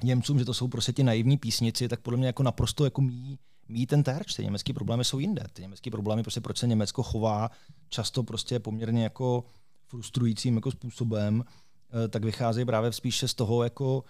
[0.04, 3.40] Němcům, že to jsou prostě ti naivní písnici, tak podle mě jako naprosto jako mí,
[3.68, 4.34] mí ten terč.
[4.34, 5.44] Ty německé problémy jsou jinde.
[5.54, 7.50] Ty německé problémy, prostě proč se Německo chová
[7.90, 9.44] často prostě poměrně jako
[9.88, 11.44] frustrujícím jako způsobem,
[12.06, 14.04] eh, tak vycházejí právě spíše z toho, jako,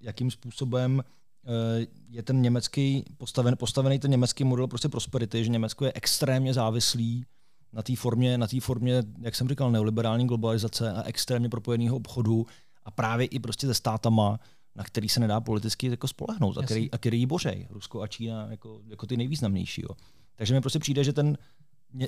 [0.00, 5.84] jakým způsobem eh, je ten německý postaven, postavený ten německý model prostě prosperity, že Německo
[5.84, 7.24] je extrémně závislý
[7.72, 12.46] na té formě, na té formě, jak jsem říkal, neoliberální globalizace a extrémně propojeného obchodu
[12.84, 14.40] a právě i prostě se státama,
[14.76, 17.66] na který se nedá politicky jako spolehnout a který, a který ji bořej.
[17.70, 19.82] Rusko a Čína jako, jako ty nejvýznamnější.
[19.82, 19.88] Jo.
[20.36, 21.38] Takže mi prostě přijde, že ten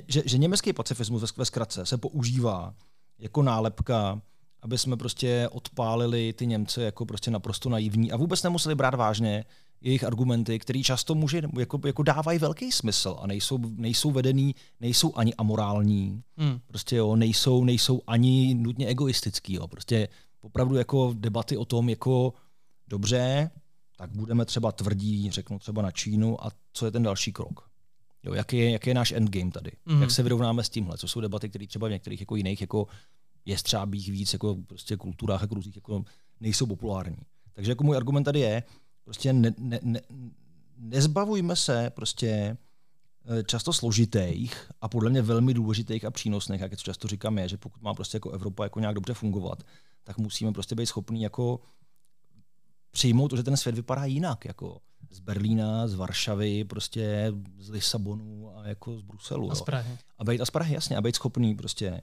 [0.07, 2.75] že, že německý pacifismus ve, ve zkratce se používá
[3.19, 4.21] jako nálepka,
[4.63, 9.45] aby jsme prostě odpálili ty Němce jako prostě naprosto naivní a vůbec nemuseli brát vážně
[9.81, 15.15] jejich argumenty, které často může, jako, jako dávají velký smysl a nejsou, nejsou vedený, nejsou
[15.15, 16.59] ani amorální, hmm.
[16.67, 20.07] prostě jo, nejsou, nejsou ani nutně egoistický, jo, prostě
[20.41, 22.33] opravdu jako debaty o tom, jako
[22.87, 23.49] dobře,
[23.97, 27.69] tak budeme třeba tvrdí, řeknu třeba na Čínu a co je ten další krok.
[28.23, 29.71] Jo, jaký, je, jaký je náš endgame tady?
[29.85, 30.01] Mm.
[30.01, 30.97] Jak se vyrovnáme s tímhle?
[30.97, 32.87] Co jsou debaty, které třeba v některých jako jiných jako
[33.45, 36.03] jestřábých víc jako prostě kulturách a kruzích jako
[36.39, 37.17] nejsou populární.
[37.53, 38.63] Takže jako můj argument tady je,
[39.03, 40.01] prostě ne, ne, ne,
[40.77, 42.57] nezbavujme se prostě
[43.25, 47.49] eh, často složitých a podle mě velmi důležitých a přínosných, jak to často říkám, je,
[47.49, 49.63] že pokud má prostě jako Evropa jako nějak dobře fungovat,
[50.03, 51.59] tak musíme prostě být schopní jako
[52.91, 58.57] přijmout to, že ten svět vypadá jinak, jako z Berlína, z Varšavy, prostě z Lisabonu
[58.57, 59.51] a jako z Bruselu.
[59.51, 59.97] A z Prahy.
[60.17, 62.01] A být, a z Prahy, jasně, a být schopný prostě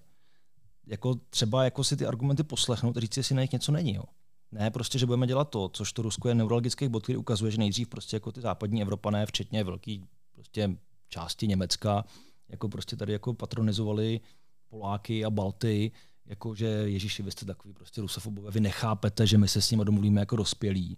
[0.87, 3.95] jako třeba jako si ty argumenty poslechnout a říct, jestli na nich něco není.
[3.95, 4.05] Jo.
[4.53, 7.59] Ne, prostě, že budeme dělat to, což to Rusko je neurologický bod, který ukazuje, že
[7.59, 10.77] nejdřív prostě jako ty západní Evropané, včetně velký prostě
[11.09, 12.05] části Německa,
[12.49, 14.21] jako prostě tady jako patronizovali
[14.69, 15.93] Poláky a Balty,
[16.27, 19.85] jako že Ježíši, vy jste takový prostě rusofobové, vy nechápete, že my se s nimi
[19.85, 20.97] domluvíme jako dospělí.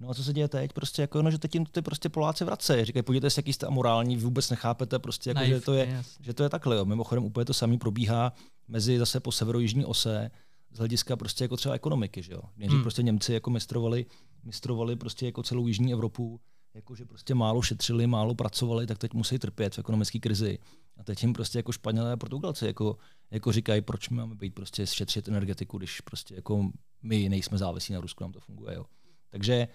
[0.00, 0.72] No a co se děje teď?
[0.72, 2.84] Prostě jako, no, že teď jim ty prostě Poláci vracejí.
[2.84, 6.34] Říkají, podívejte se, jaký jste amorální, vy vůbec nechápete, prostě jako, že, to je, že
[6.34, 6.76] to je takhle.
[6.76, 6.84] Jo.
[6.84, 8.32] Mimochodem úplně to samé probíhá
[8.70, 10.30] mezi zase po severojižní ose
[10.70, 12.22] z hlediska prostě jako třeba ekonomiky.
[12.22, 12.42] Že jo.
[12.68, 12.82] hmm.
[12.82, 14.06] prostě Němci jako mistrovali,
[14.44, 16.40] mistrovali prostě jako celou jižní Evropu,
[16.74, 20.58] jako že prostě málo šetřili, málo pracovali, tak teď musí trpět v ekonomické krizi.
[20.96, 22.96] A teď jim prostě jako Španělé a Portugalci jako,
[23.30, 26.70] jako říkají, proč máme být prostě šetřit energetiku, když prostě jako
[27.02, 28.74] my nejsme závislí na Rusku, nám to funguje.
[28.74, 28.84] Jo.
[29.30, 29.68] Takže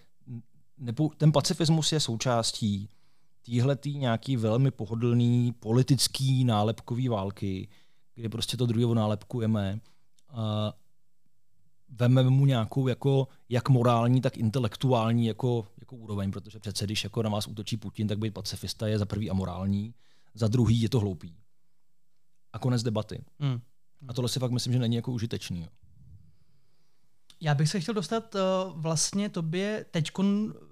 [1.18, 2.90] ten pacifismus je součástí
[3.42, 7.68] týhletý nějaký velmi pohodlný politický nálepkový války,
[8.16, 9.80] kde prostě to druhého nálepkujeme
[10.30, 10.74] a
[11.90, 17.24] vememe mu nějakou jako jak morální, tak intelektuální jako, jako úroveň, protože přece když jako
[17.24, 19.94] na vás útočí Putin, tak být pacifista je za prvý amorální,
[20.34, 21.38] za druhý je to hloupý.
[22.54, 23.26] A konec debaty.
[23.40, 23.62] Hmm.
[24.08, 25.62] A tohle si fakt myslím, že není jako užitečný.
[25.62, 25.68] Jo.
[27.42, 28.42] Já bych se chtěl dostat, uh,
[28.82, 30.12] vlastně tobě teď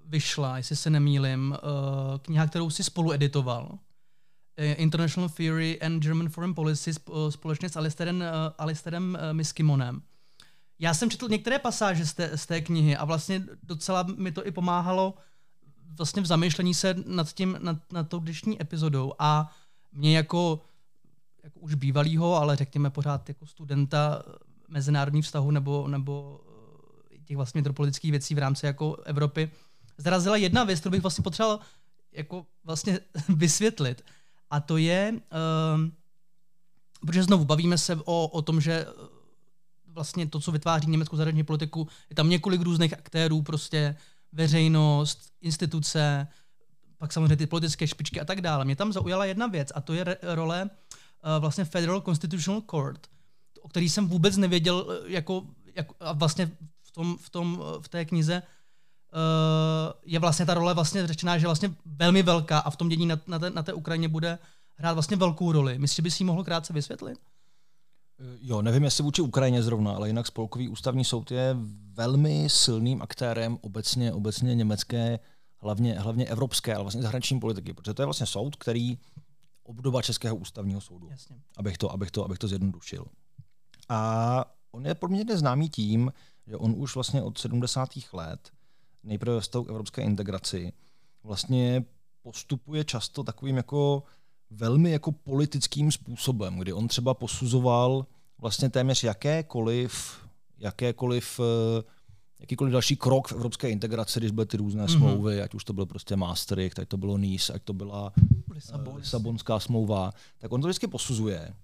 [0.04, 3.78] vyšla, jestli se nemýlim, uh, kniha, kterou si spolu editoval.
[4.58, 8.22] Uh, International Theory and German Foreign Policy uh, společně s Alisterem, uh,
[8.58, 10.02] Alisterem Miskimonem.
[10.78, 14.46] Já jsem četl některé pasáže z té, z té knihy a vlastně docela mi to
[14.46, 15.14] i pomáhalo
[15.96, 19.52] vlastně v zamýšlení se nad, tím, nad, nad tou dnešní epizodou a
[19.92, 20.60] mě jako,
[21.42, 24.22] jako už bývalýho, ale řekněme pořád jako studenta
[24.68, 26.40] mezinárodní vztahu nebo, nebo
[27.24, 29.50] těch vlastně metropolitických věcí v rámci jako Evropy,
[29.98, 31.60] zarazila jedna věc, kterou bych vlastně potřeboval
[32.12, 34.04] jako vlastně vysvětlit.
[34.54, 35.80] A to je, uh,
[37.00, 38.92] protože znovu bavíme se o, o tom, že eh,
[39.86, 43.96] vlastně to, co vytváří německou zahraniční politiku, je tam několik různých aktérů, prostě
[44.32, 46.28] veřejnost, instituce,
[46.98, 48.64] pak samozřejmě ty politické špičky a tak dále.
[48.64, 50.70] Mě tam zaujala jedna věc a to je re- role uh,
[51.40, 53.06] vlastně Federal Constitutional Court,
[53.62, 56.50] o který jsem vůbec nevěděl, jako, jako a vlastně
[56.94, 58.42] tom, v, tom, v té knize
[60.04, 63.20] je vlastně ta role vlastně řečená, že vlastně velmi velká a v tom dění na,
[63.26, 64.38] na, té, na té Ukrajině bude
[64.74, 65.78] hrát vlastně velkou roli.
[65.78, 67.18] Myslíš, že by si ji mohl krátce vysvětlit?
[68.20, 71.56] Eh, jo, nevím, jestli vůči Ukrajině zrovna, ale jinak spolkový ústavní soud je
[71.92, 75.18] velmi silným aktérem obecně, obecně německé,
[75.58, 78.98] hlavně, hlavně evropské, ale vlastně zahraniční politiky, protože to je vlastně soud, který
[79.64, 81.36] obdoba Českého ústavního soudu, Jasně.
[81.56, 83.06] Abych, to, abych, to, abych to zjednodušil.
[83.88, 86.12] A on je poměrně známý tím,
[86.46, 87.88] že on už vlastně od 70.
[88.12, 88.50] let,
[89.04, 90.72] nejprve ve k evropské integraci,
[91.22, 91.84] vlastně
[92.22, 94.02] postupuje často takovým jako
[94.50, 98.06] velmi jako politickým způsobem, kdy on třeba posuzoval
[98.38, 100.18] vlastně téměř jakékoliv,
[100.58, 101.44] jakékoliv uh,
[102.40, 104.96] jakýkoliv další krok v evropské integraci, když byly ty různé mm-hmm.
[104.96, 108.12] smlouvy, ať už to byl prostě Maastricht, ať to bylo Nice, ať to byla
[108.54, 111.54] Lisabon, uh, Lisabonská smlouva, tak on to vždycky posuzuje.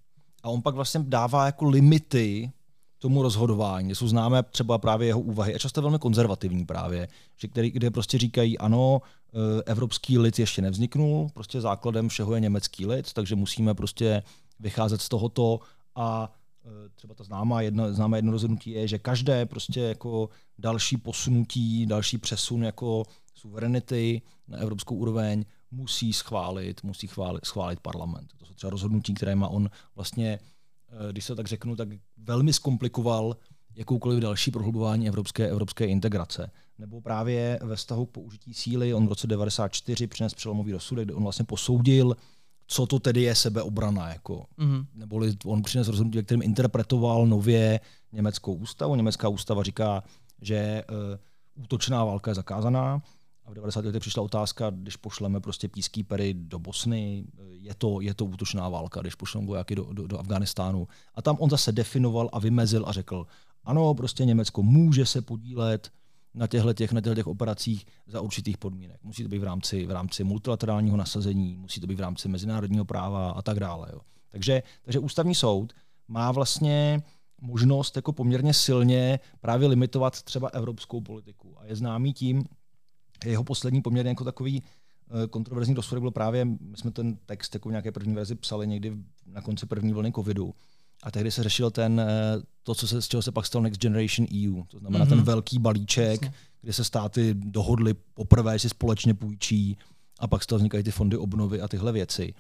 [0.42, 2.53] A on pak vlastně dává jako limity
[3.00, 3.94] tomu rozhodování.
[3.94, 8.18] Jsou známé třeba právě jeho úvahy a často velmi konzervativní právě, že který, kde prostě
[8.18, 13.74] říkají, ano, eh, evropský lid ještě nevzniknul, prostě základem všeho je německý lid, takže musíme
[13.74, 14.22] prostě
[14.60, 15.60] vycházet z tohoto
[15.94, 16.32] a
[16.64, 21.86] eh, třeba ta známá jedno, známé jedno rozhodnutí je, že každé prostě jako další posunutí,
[21.86, 28.32] další přesun jako suverenity na evropskou úroveň musí schválit, musí schválit, schválit parlament.
[28.38, 30.38] To jsou třeba rozhodnutí, které má on vlastně
[31.12, 33.37] když se tak řeknu, tak velmi zkomplikoval
[33.74, 36.50] jakoukoliv další prohlubování evropské, evropské integrace.
[36.79, 41.14] Nebo právě ve vztahu k použití síly, on v roce 94 přinesl přelomový rozsudek, kde
[41.14, 42.16] on vlastně posoudil,
[42.66, 44.09] co to tedy je sebeobrana.
[44.09, 44.46] Jako.
[44.59, 44.87] Mm-hmm.
[44.94, 47.81] Neboli on přinesl rozhodnutí, kterým interpretoval nově
[48.12, 48.94] německou ústavu.
[48.94, 50.03] Německá ústava říká,
[50.40, 53.03] že uh, útočná válka je zakázaná,
[53.50, 53.84] v 90.
[53.84, 59.00] letech přišla otázka, když pošleme prostě peacekeepery do Bosny, je to, je to útočná válka,
[59.00, 60.88] když pošleme vojáky do, do, do Afganistánu.
[61.14, 63.26] A tam on zase definoval a vymezil a řekl,
[63.64, 65.90] ano, prostě Německo může se podílet
[66.34, 69.04] na těchto, těch, na těchto těch operacích za určitých podmínek.
[69.04, 72.84] Musí to být v rámci, v rámci multilaterálního nasazení, musí to být v rámci mezinárodního
[72.84, 73.88] práva a tak dále.
[73.92, 74.00] Jo.
[74.28, 75.72] Takže, takže ústavní soud
[76.08, 77.02] má vlastně
[77.40, 81.60] možnost jako poměrně silně právě limitovat třeba evropskou politiku.
[81.60, 82.44] A je známý tím,
[83.24, 87.68] jeho poslední poměrně jako takový eh, kontroverzní rozsudek byl právě, my jsme ten text jako
[87.68, 90.54] v nějaké první verzi psali někdy na konci první vlny covidu.
[91.02, 93.80] A tehdy se řešil ten, eh, to, co se, z čeho se pak stal Next
[93.80, 94.62] Generation EU.
[94.68, 95.09] To znamená mm-hmm.
[95.09, 96.33] ten velký balíček, Jasně.
[96.61, 99.76] kde se státy dohodly poprvé, že si společně půjčí
[100.18, 102.35] a pak z toho vznikají ty fondy obnovy a tyhle věci.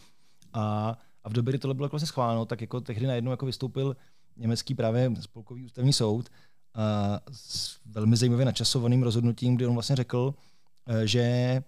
[0.52, 3.96] A, a v době, kdy tohle bylo vlastně schváleno, tak jako tehdy najednou jako vystoupil
[4.36, 6.28] německý právě spolkový ústavní soud
[6.74, 10.49] a s velmi zajímavě načasovaným rozhodnutím, kdy on vlastně řekl, Eh,
[11.04, 11.62] že eh,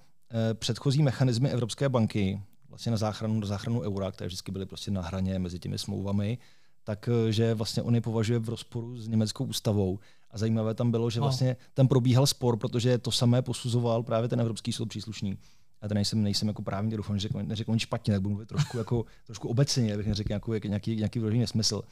[0.54, 5.02] předchozí mechanismy Evropské banky vlastně na záchranu, na záchranu eura, které vždycky byly prostě na
[5.02, 6.38] hraně mezi těmi smlouvami,
[6.84, 9.98] tak eh, vlastně on je považuje v rozporu s německou ústavou.
[10.30, 14.40] A zajímavé tam bylo, že vlastně tam probíhal spor, protože to samé posuzoval právě ten
[14.40, 15.38] Evropský soud příslušný.
[15.82, 18.78] Já tady nejsem, nejsem jako právník, doufám, že neřekl nic špatně, tak budu mluvit trošku,
[18.78, 21.82] jako, trošku obecně, abych neřekl nějaký, nějaký, nějaký nesmysl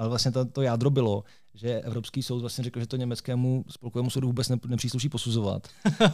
[0.00, 4.10] ale vlastně to, to jádro bylo, že Evropský soud vlastně řekl, že to německému spolkovému
[4.10, 5.68] soudu vůbec nepřísluší posuzovat.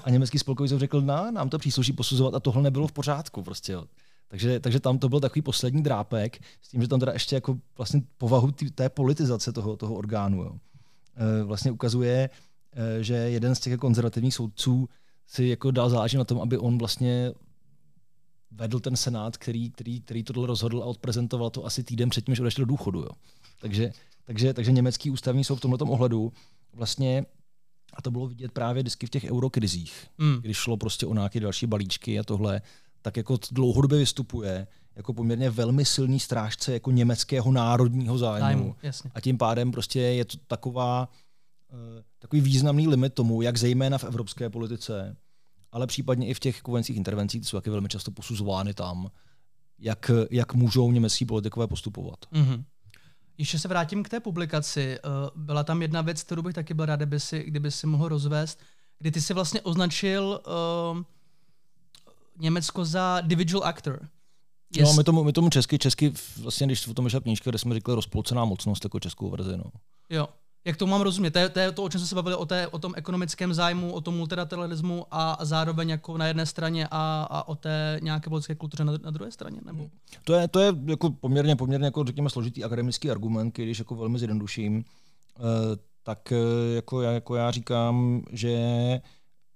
[0.04, 3.42] A německý spolkový soud řekl, no, nám to přísluší posuzovat a tohle nebylo v pořádku.
[3.42, 3.84] Prostě, jo.
[4.28, 7.58] Takže, takže tam to byl takový poslední drápek, s tím, že tam teda ještě jako
[7.76, 10.42] vlastně povahu tý, té politizace toho, toho orgánu.
[10.42, 10.52] Jo.
[11.16, 12.30] E, vlastně ukazuje,
[12.76, 14.88] e, že jeden z těch konzervativních soudců
[15.26, 17.32] si jako dal záležet na tom, aby on vlastně
[18.50, 22.40] vedl ten senát, který, který, který tohle rozhodl a odprezentoval to asi týden předtím, než
[22.40, 23.00] odešel do důchodu.
[23.00, 23.10] Jo.
[23.60, 23.92] Takže,
[24.24, 26.32] takže, takže německý ústavní soud v tomto ohledu
[26.72, 27.26] vlastně
[27.92, 30.36] a to bylo vidět právě vždycky v těch eurokrizích, mm.
[30.40, 32.62] když šlo prostě o nějaké další balíčky a tohle,
[33.02, 38.40] tak jako dlouhodobě vystupuje jako poměrně velmi silný strážce jako německého národního zájmu.
[38.40, 39.10] zájmu jasně.
[39.14, 41.08] A tím pádem prostě je to taková,
[41.72, 45.16] uh, takový významný limit tomu, jak zejména v evropské politice,
[45.76, 49.10] ale případně i v těch vojenských intervencích, ty jsou taky velmi často posuzovány tam,
[49.78, 52.18] jak, jak můžou německý politikové postupovat.
[52.32, 52.64] Mm-hmm.
[53.38, 54.98] Ještě se vrátím k té publikaci.
[54.98, 58.08] Eh, byla tam jedna věc, kterou bych taky byl rád, kdyby si, kdyby si mohl
[58.08, 58.60] rozvést,
[58.98, 61.02] kdy ty si vlastně označil uh,
[62.38, 64.08] Německo za individual actor.
[64.76, 64.88] Jest...
[64.88, 66.12] No, my tomu, my tomu česky, česky,
[66.42, 69.56] vlastně, když o tom vyšla knížka, kde jsme řekli rozpolcená mocnost jako českou verzi.
[69.56, 69.64] No.
[70.10, 70.28] Jo.
[70.66, 71.30] Jak to mám rozumět?
[71.30, 73.54] To je, to je to, o čem jsme se bavili, o, té, o tom ekonomickém
[73.54, 78.30] zájmu, o tom multilateralismu a zároveň jako na jedné straně a, a o té nějaké
[78.30, 79.60] politické kultuře na, na druhé straně?
[79.64, 79.90] Nebo?
[80.24, 84.18] To je, to je jako poměrně, poměrně jako, řekněme, složitý akademický argument, když jako velmi
[84.18, 84.84] zjednoduším,
[85.38, 85.42] eh,
[86.02, 88.58] tak eh, jako já, jako já říkám, že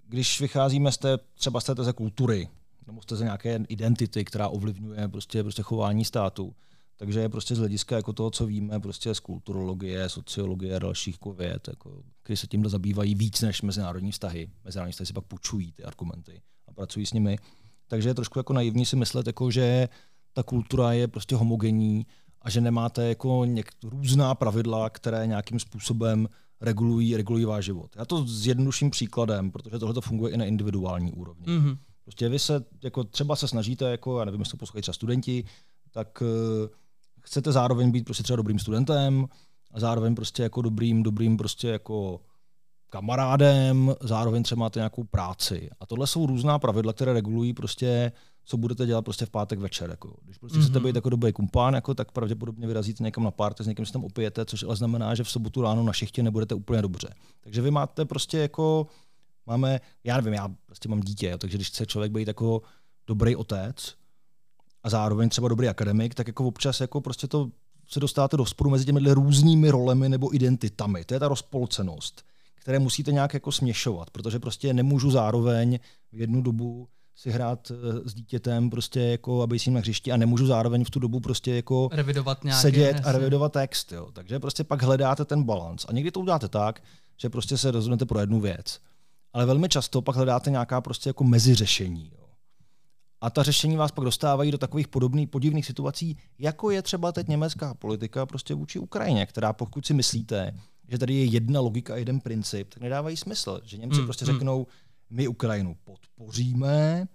[0.09, 2.49] když vycházíme z té, třeba z té teze kultury,
[2.87, 6.55] nebo z té nějaké identity, která ovlivňuje prostě, prostě chování státu,
[7.01, 11.33] takže prostě z hlediska jako toho, co víme prostě z kulturologie, sociologie a dalších jako
[11.33, 14.51] věd, jako, které se tímhle zabývají víc než mezinárodní vztahy.
[14.65, 17.39] Mezinárodní vztahy si pak půjčují ty argumenty a pracují s nimi.
[17.87, 19.89] Takže je trošku jako naivní si myslet, jako, že
[20.33, 22.07] ta kultura je prostě homogenní
[22.43, 26.29] a že nemáte jako něk- různá pravidla, které nějakým způsobem
[26.61, 27.97] regulují, regulují váš život.
[27.97, 31.47] Já to s jednodušším příkladem, protože tohle to funguje i na individuální úrovni.
[31.47, 31.79] Mm-hmm.
[32.05, 35.45] Prostě vy se, jako třeba se snažíte, jako, já nevím, jestli to poslouchají třeba studenti,
[35.91, 36.29] tak uh,
[37.31, 39.27] chcete zároveň být prostě třeba dobrým studentem
[39.71, 42.21] a zároveň prostě jako dobrým, dobrým prostě jako
[42.91, 45.71] kamarádem, zároveň třeba máte nějakou práci.
[45.81, 48.13] A tohle jsou různá pravidla, které regulují prostě,
[48.45, 49.91] co budete dělat prostě v pátek večer.
[49.91, 50.17] Jako.
[50.25, 50.63] Když prostě mm-hmm.
[50.63, 53.93] chcete být jako dobrý kumpán, jako, tak pravděpodobně vyrazíte někam na párty, s někým si
[53.93, 57.15] tam opijete, což ale znamená, že v sobotu ráno na šichtě nebudete úplně dobře.
[57.41, 58.87] Takže vy máte prostě jako,
[59.47, 62.63] máme, já nevím, já prostě mám dítě, jo, takže když chce člověk být jako
[63.07, 64.00] dobrý otec
[64.83, 67.51] a zároveň třeba dobrý akademik, tak jako občas jako prostě to
[67.89, 71.05] se dostáváte do sporu mezi těmi různými rolemi nebo identitami.
[71.05, 72.25] To je ta rozpolcenost
[72.61, 75.79] které musíte nějak jako směšovat, protože prostě nemůžu zároveň
[76.13, 80.17] v jednu dobu si hrát eh, s dítětem, prostě jako, aby si na hřišti a
[80.17, 83.93] nemůžu zároveň v tu dobu prostě jako revidovat nějaké, sedět a revidovat text.
[83.93, 84.09] Jo.
[84.13, 85.87] Takže prostě pak hledáte ten balans.
[85.89, 86.83] A někdy to uděláte tak,
[87.17, 88.81] že prostě se rozhodnete pro jednu věc.
[89.33, 92.11] Ale velmi často pak hledáte nějaká prostě jako meziřešení.
[92.15, 92.20] Jo.
[93.21, 97.29] A ta řešení vás pak dostávají do takových podobných podivných situací, jako je třeba teď
[97.29, 100.53] německá politika prostě vůči Ukrajině, která pokud si myslíte,
[100.89, 103.61] že tady je jedna logika, jeden princip, tak nedávají smysl.
[103.65, 104.33] Že Němci mm, prostě mm.
[104.33, 104.67] řeknou,
[105.11, 107.09] my Ukrajinu podpoříme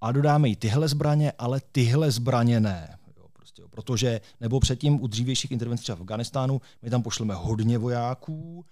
[0.00, 2.98] a dodáme jí tyhle zbraně, ale tyhle zbraně ne.
[3.16, 7.34] Jo, prostě, jo, protože, nebo předtím u dřívějších intervencí třeba v Afganistánu, my tam pošleme
[7.34, 8.64] hodně vojáků,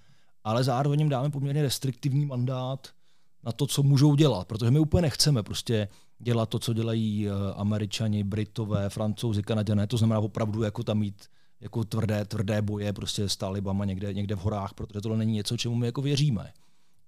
[0.45, 2.89] ale zároveň jim dáme poměrně restriktivní mandát
[3.45, 5.89] na to, co můžou dělat, protože my úplně nechceme prostě
[6.23, 11.25] dělat to, co dělají eh, američani, britové, francouzi, kanaděné, to znamená opravdu jako tam mít
[11.61, 15.57] jako tvrdé, tvrdé boje prostě s talibama někde, někde v horách, protože tohle není něco,
[15.57, 16.53] čemu my jako věříme.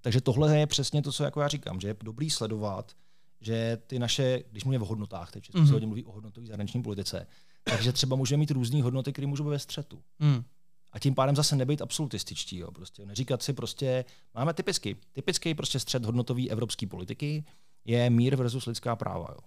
[0.00, 2.92] Takže tohle je přesně to, co jako já říkám, že je dobrý sledovat,
[3.40, 5.66] že ty naše, když mluvíme o hodnotách, teď mm-hmm.
[5.66, 7.26] se hodně mluví o hodnotové zahraniční politice,
[7.64, 10.02] takže třeba můžeme mít různé hodnoty, které můžou být ve střetu.
[10.18, 10.44] Mm.
[10.92, 12.58] A tím pádem zase nebejt absolutističtí.
[12.58, 13.06] Jo, prostě.
[13.06, 17.44] Neříkat si prostě, máme typicky, typický prostě střed hodnotový evropské politiky
[17.84, 19.26] je mír versus lidská práva.
[19.30, 19.38] Jo.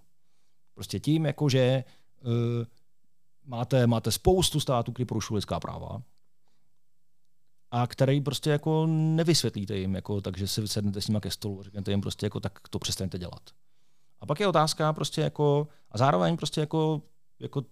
[0.74, 1.84] Prostě tím, jako že
[2.24, 2.32] uh,
[3.44, 6.02] máte, máte spoustu států, které porušují lidská práva,
[7.70, 11.62] a který prostě jako nevysvětlíte jim, jako, takže si sednete s nimi ke stolu a
[11.62, 13.50] řeknete jim prostě jako, tak to přestaňte dělat.
[14.20, 17.02] A pak je otázka prostě jako, a zároveň prostě jako,
[17.38, 17.64] jako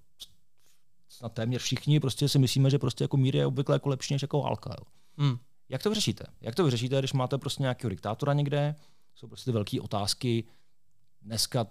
[1.09, 4.23] snad téměř všichni prostě si myslíme, že prostě jako mír je obvykle jako lepší než
[4.23, 4.71] jako válka.
[4.71, 4.87] Jo.
[5.19, 5.39] Hmm.
[5.69, 6.25] Jak to vyřešíte?
[6.41, 8.75] Jak to vyřešíte, když máte prostě nějakého diktátora někde?
[9.17, 10.45] Jsou prostě velké otázky.
[11.23, 11.67] Dneska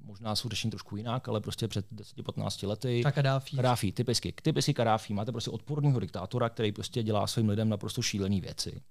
[0.00, 3.00] možná jsou řešení trošku jinak, ale prostě před 10-15 lety.
[3.02, 3.56] Tak Kadáfi.
[3.56, 4.34] Kadáfi, typicky.
[4.42, 5.14] Typicky Kadáfi.
[5.14, 8.82] Máte prostě odporného diktátora, který prostě dělá svým lidem naprosto šílené věci.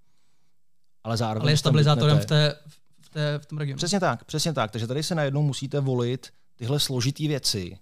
[1.03, 1.41] Ale zároveň.
[1.43, 2.55] Ale je stabilizátorem v, té,
[2.99, 3.77] v, té, v tom regionu.
[3.77, 4.71] Přesně tak, přesně tak.
[4.71, 7.77] Takže tady se najednou musíte volit tyhle složitý věci,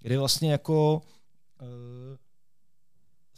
[0.00, 1.02] kdy vlastně jako
[1.60, 1.68] uh,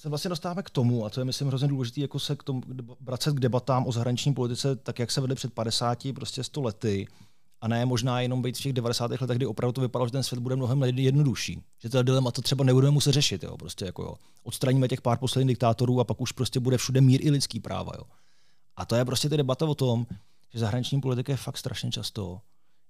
[0.00, 2.62] se vlastně dostáváme k tomu, a to je myslím hrozně důležité, jako se k tomu
[3.00, 7.08] vracet k debatám o zahraniční politice, tak jak se vedly před 50, prostě 100 lety,
[7.60, 9.10] a ne možná jenom být v těch 90.
[9.10, 11.62] letech, kdy opravdu to vypadalo, že ten svět bude mnohem jednodušší.
[11.78, 13.42] Že to dilema to třeba nebudeme muset řešit.
[13.42, 13.56] Jo.
[13.56, 14.14] Prostě jako, jo.
[14.42, 17.92] Odstraníme těch pár posledních diktátorů a pak už prostě bude všude mír i lidský práva.
[17.98, 18.04] Jo.
[18.76, 20.06] A to je prostě ty debata o tom,
[20.52, 22.40] že zahraniční politika je fakt strašně často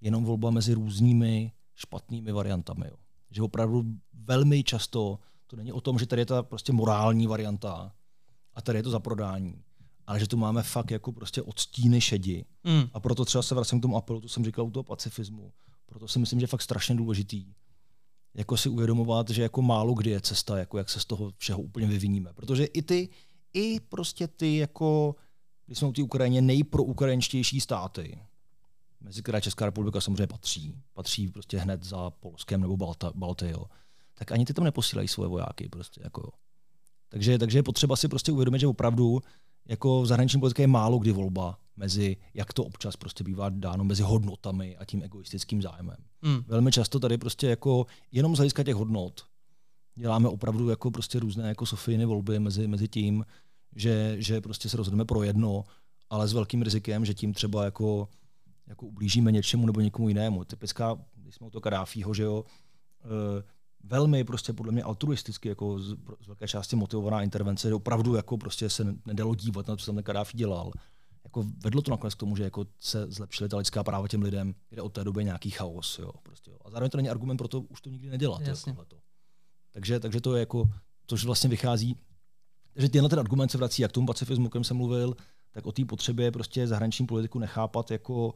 [0.00, 2.84] jenom volba mezi různými špatnými variantami.
[2.88, 2.96] Jo.
[3.30, 3.84] Že opravdu
[4.24, 5.18] velmi často
[5.50, 7.92] to není o tom, že tady je ta prostě morální varianta
[8.54, 9.62] a tady je to za prodání
[10.10, 12.44] ale že tu máme fakt jako prostě odstíny šedi.
[12.64, 12.82] Mm.
[12.92, 15.52] A proto třeba se vracím k tomu apelu, to jsem říkal u toho pacifismu.
[15.86, 17.54] Proto si myslím, že je fakt strašně důležitý
[18.34, 21.60] jako si uvědomovat, že jako málo kdy je cesta, jako jak se z toho všeho
[21.60, 22.32] úplně vyviníme.
[22.32, 23.08] Protože i ty,
[23.52, 25.16] i prostě ty jako,
[25.66, 28.18] když jsme u té Ukrajině, nejproukrajinštější státy,
[29.00, 33.64] mezi které Česká republika samozřejmě patří, patří prostě hned za Polskem nebo Balta, Balty, jo,
[34.20, 35.68] tak ani ty tam neposílají svoje vojáky.
[35.68, 36.32] Prostě, jako.
[37.08, 39.20] Takže, takže je potřeba si prostě uvědomit, že opravdu
[39.68, 43.84] jako v zahraniční politice je málo kdy volba mezi, jak to občas prostě bývá dáno,
[43.84, 45.96] mezi hodnotami a tím egoistickým zájmem.
[46.22, 46.44] Mm.
[46.46, 49.30] Velmi často tady prostě jako jenom z hlediska těch hodnot
[50.00, 53.26] děláme opravdu jako prostě různé jako Sofijny volby mezi, mezi tím,
[53.76, 55.64] že, že prostě se rozhodneme pro jedno,
[56.10, 58.08] ale s velkým rizikem, že tím třeba jako,
[58.66, 60.44] jako ublížíme něčemu nebo někomu jinému.
[60.44, 62.44] Typická, když jsme u toho Kadáfího, že jo,
[63.04, 63.42] eh,
[63.84, 68.70] velmi prostě podle mě altruisticky jako z, z velké části motivovaná intervence, opravdu jako prostě
[68.70, 70.72] se nedalo dívat na to, co tam ten Kadáfi dělal.
[71.24, 74.54] Jako vedlo to nakonec k tomu, že jako se zlepšily ta lidská práva těm lidem,
[74.68, 75.98] kde od té doby nějaký chaos.
[75.98, 76.56] Jo, prostě, jo.
[76.64, 78.42] A zároveň to není argument pro to už to nikdy nedělat.
[78.42, 78.74] Jasně.
[78.78, 78.84] Jo,
[79.70, 80.70] takže, takže to je jako,
[81.06, 81.96] což vlastně vychází,
[82.76, 85.16] že tenhle ten argument se vrací jak k tomu pacifismu, o kterém jsem mluvil,
[85.50, 88.34] tak o té potřebě prostě zahraniční politiku nechápat jako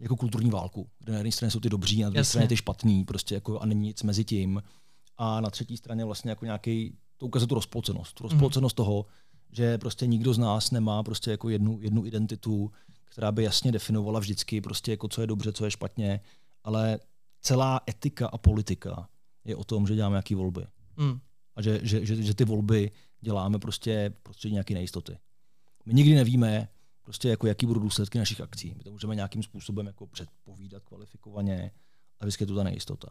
[0.00, 3.04] jako kulturní válku, kde na jedné straně jsou ty dobří, na druhé straně ty špatní,
[3.04, 4.62] prostě jako a není nic mezi tím.
[5.16, 8.14] A na třetí straně vlastně jako nějaký, to ukazuje tu rozpolcenost.
[8.14, 8.84] Tu rozpolcenost mm.
[8.84, 9.06] toho,
[9.52, 12.70] že prostě nikdo z nás nemá prostě jako jednu, jednu identitu,
[13.04, 16.20] která by jasně definovala vždycky prostě jako co je dobře, co je špatně,
[16.64, 16.98] ale
[17.40, 19.08] celá etika a politika
[19.44, 20.66] je o tom, že děláme nějaké volby.
[20.96, 21.20] Mm.
[21.56, 22.90] A že, že, že, že ty volby
[23.20, 25.18] děláme prostě prostředí nějaké nejistoty.
[25.86, 26.68] My nikdy nevíme,
[27.08, 28.74] prostě jako jaký budou důsledky našich akcí.
[28.78, 31.70] My to můžeme nějakým způsobem jako předpovídat kvalifikovaně
[32.20, 33.08] a vždycky je tu ta nejistota.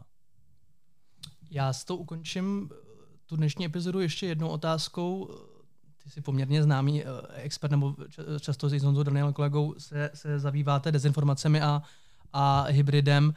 [1.50, 2.70] Já s to ukončím
[3.26, 5.34] tu dnešní epizodu ještě jednou otázkou.
[6.02, 7.96] Ty jsi poměrně známý eh, expert, nebo
[8.40, 11.82] často s Honzou Danielem kolegou se, se zabýváte dezinformacemi a,
[12.32, 13.34] a hybridem.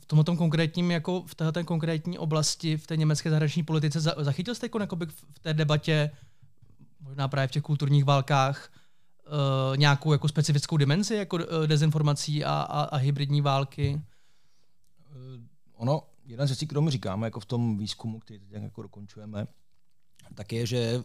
[0.00, 4.70] V tomto konkrétním, jako v této konkrétní oblasti, v té německé zahraniční politice, zachytil jste
[4.80, 4.96] jako
[5.32, 6.10] v té debatě,
[7.00, 8.70] možná právě v těch kulturních válkách,
[9.32, 14.02] uh, nějakou jako specifickou dimenzi jako uh, dezinformací a, a, a hybridní války?
[15.74, 19.46] Ono, jedna z věcí, kterou my říkáme jako v tom výzkumu, který teď jako dokončujeme,
[20.34, 21.02] tak je, že uh,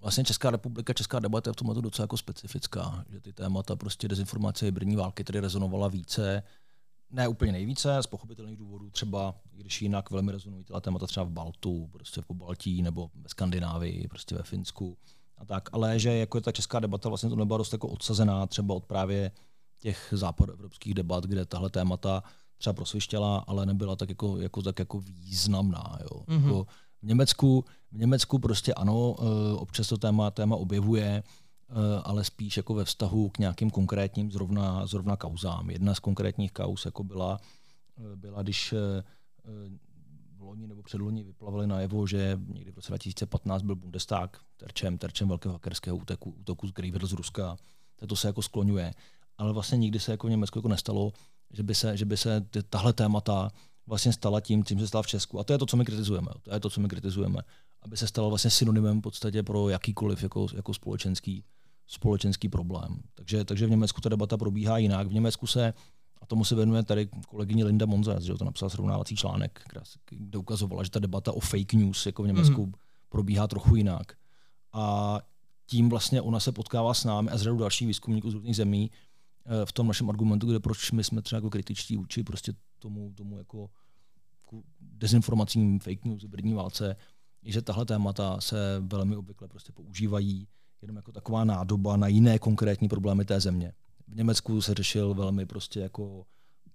[0.00, 4.08] vlastně Česká republika, Česká debata je v tomhle docela jako specifická, že ty témata prostě
[4.08, 6.42] dezinformace, hybridní války tady rezonovala více,
[7.10, 11.30] ne úplně nejvíce, z pochopitelných důvodů, třeba když jinak velmi rezonují tyhle témata třeba v
[11.30, 14.96] Baltu, prostě v Pobaltí nebo ve Skandinávii, prostě ve Finsku
[15.38, 18.46] a tak, ale že jako je ta česká debata vlastně to nebyla dost jako odsazená
[18.46, 19.30] třeba od právě
[19.78, 22.22] těch západoevropských debat, kde tahle témata
[22.58, 25.98] třeba prosvištěla, ale nebyla tak jako, jako, tak jako významná.
[26.00, 26.22] Jo.
[26.26, 26.44] Mm-hmm.
[26.44, 26.66] Jako
[27.02, 31.74] v, Německu, v Německu prostě ano, eh, občas to téma, téma objevuje, eh,
[32.04, 35.70] ale spíš jako ve vztahu k nějakým konkrétním zrovna, zrovna kauzám.
[35.70, 37.38] Jedna z konkrétních kauz jako byla,
[37.98, 38.74] eh, byla když
[40.48, 45.52] loni nebo předloni vyplavili najevo, že někdy v roce 2015 byl Bundestag terčem, terčem velkého
[45.52, 47.56] hackerského útoku, útoku z Griever z Ruska.
[48.06, 48.94] To se jako skloňuje.
[49.38, 51.12] Ale vlastně nikdy se jako v Německu jako nestalo,
[51.50, 53.50] že by se, že by se tahle témata
[53.86, 55.40] vlastně stala tím, tím se stala v Česku.
[55.40, 56.28] A to je to, co my kritizujeme.
[56.42, 57.38] To je to, co my kritizujeme.
[57.82, 61.44] Aby se stalo vlastně synonymem v podstatě pro jakýkoliv jako, jako společenský,
[61.86, 63.02] společenský problém.
[63.14, 65.06] Takže, takže v Německu ta debata probíhá jinak.
[65.06, 65.74] V Německu se,
[66.20, 69.62] a tomu se věnuje tady kolegyně Linda Monzes, že to napsala srovnávací článek,
[70.10, 72.72] kde ukazovala, že ta debata o fake news jako v Německu mm.
[73.08, 74.12] probíhá trochu jinak.
[74.72, 75.18] A
[75.66, 78.90] tím vlastně ona se potkává s námi a s řadou dalších výzkumníků z různých zemí,
[79.48, 83.12] Eh, v tom našem argumentu, kde proč my jsme třeba jako kritičtí vůči prostě tomu,
[83.14, 83.70] tomu jako
[84.80, 86.96] dezinformacím, fake news, hybridní válce,
[87.42, 90.48] je, že tahle témata se velmi obvykle prostě používají
[90.82, 93.72] jenom jako taková nádoba na jiné konkrétní problémy té země.
[94.08, 96.26] V Německu se řešil velmi prostě jako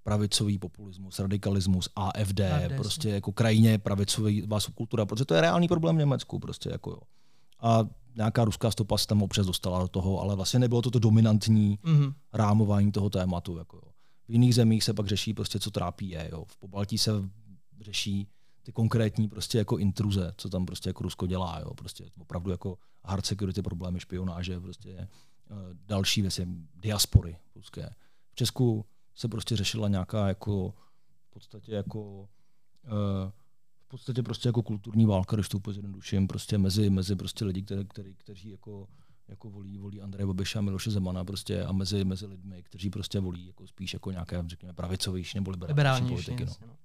[0.04, 5.96] pravicový populismus, radikalismus, AFD, AFD prostě jako krajině pravicový subkultura, protože to je reálný problém
[5.96, 6.40] v Německu.
[6.40, 7.00] Prostě jako jo.
[7.60, 7.80] A
[8.16, 11.80] nějaká ruská stopa se tam občas dostala do toho, ale vlastně nebylo to to dominantní
[11.84, 12.14] mm-hmm.
[12.34, 13.58] rámování toho tématu.
[13.58, 13.92] Jako jo.
[14.28, 16.30] V jiných zemích se pak řeší prostě, co trápí je.
[16.32, 16.46] Jo.
[16.48, 17.12] V Pobaltí se
[17.82, 18.28] řeší
[18.64, 21.60] ty konkrétní prostě jako intruze, co tam prostě jako Rusko dělá.
[21.60, 21.74] Jo.
[21.74, 25.08] Prostě opravdu jako hard security problémy, špionáže, prostě
[25.50, 27.90] uh, další věci, diaspory ruské.
[28.32, 28.86] V Česku
[29.16, 30.74] se prostě řešila nějaká jako
[31.28, 33.32] v podstatě jako uh,
[33.94, 37.84] podstatě prostě jako kulturní válka, když to úplně zjednoduším, prostě mezi, mezi prostě lidi, které,
[37.84, 38.88] který, kteří jako,
[39.28, 43.20] jako volí, volí Andreje Babiša a Miloše Zemana prostě a mezi, mezi lidmi, kteří prostě
[43.20, 46.46] volí jako spíš jako nějaké, řekněme, pravicovější nebo liberální politiky.
[46.46, 46.52] No.
[46.68, 46.76] no.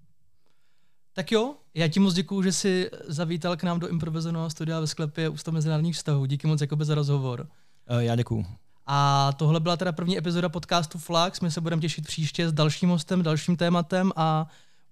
[1.13, 4.87] Tak jo, já ti moc děkuju, že jsi zavítal k nám do improvizovaného studia ve
[4.87, 6.27] sklepě Ústav mezinárodních vztahů.
[6.27, 7.49] Díky moc jakoby za rozhovor.
[7.91, 8.47] Uh, já děkuju.
[8.87, 11.41] A tohle byla teda první epizoda podcastu Flax.
[11.41, 14.47] My se budeme těšit příště s dalším hostem, dalším tématem a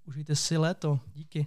[0.07, 0.99] užijte si léto.
[1.15, 1.47] Díky.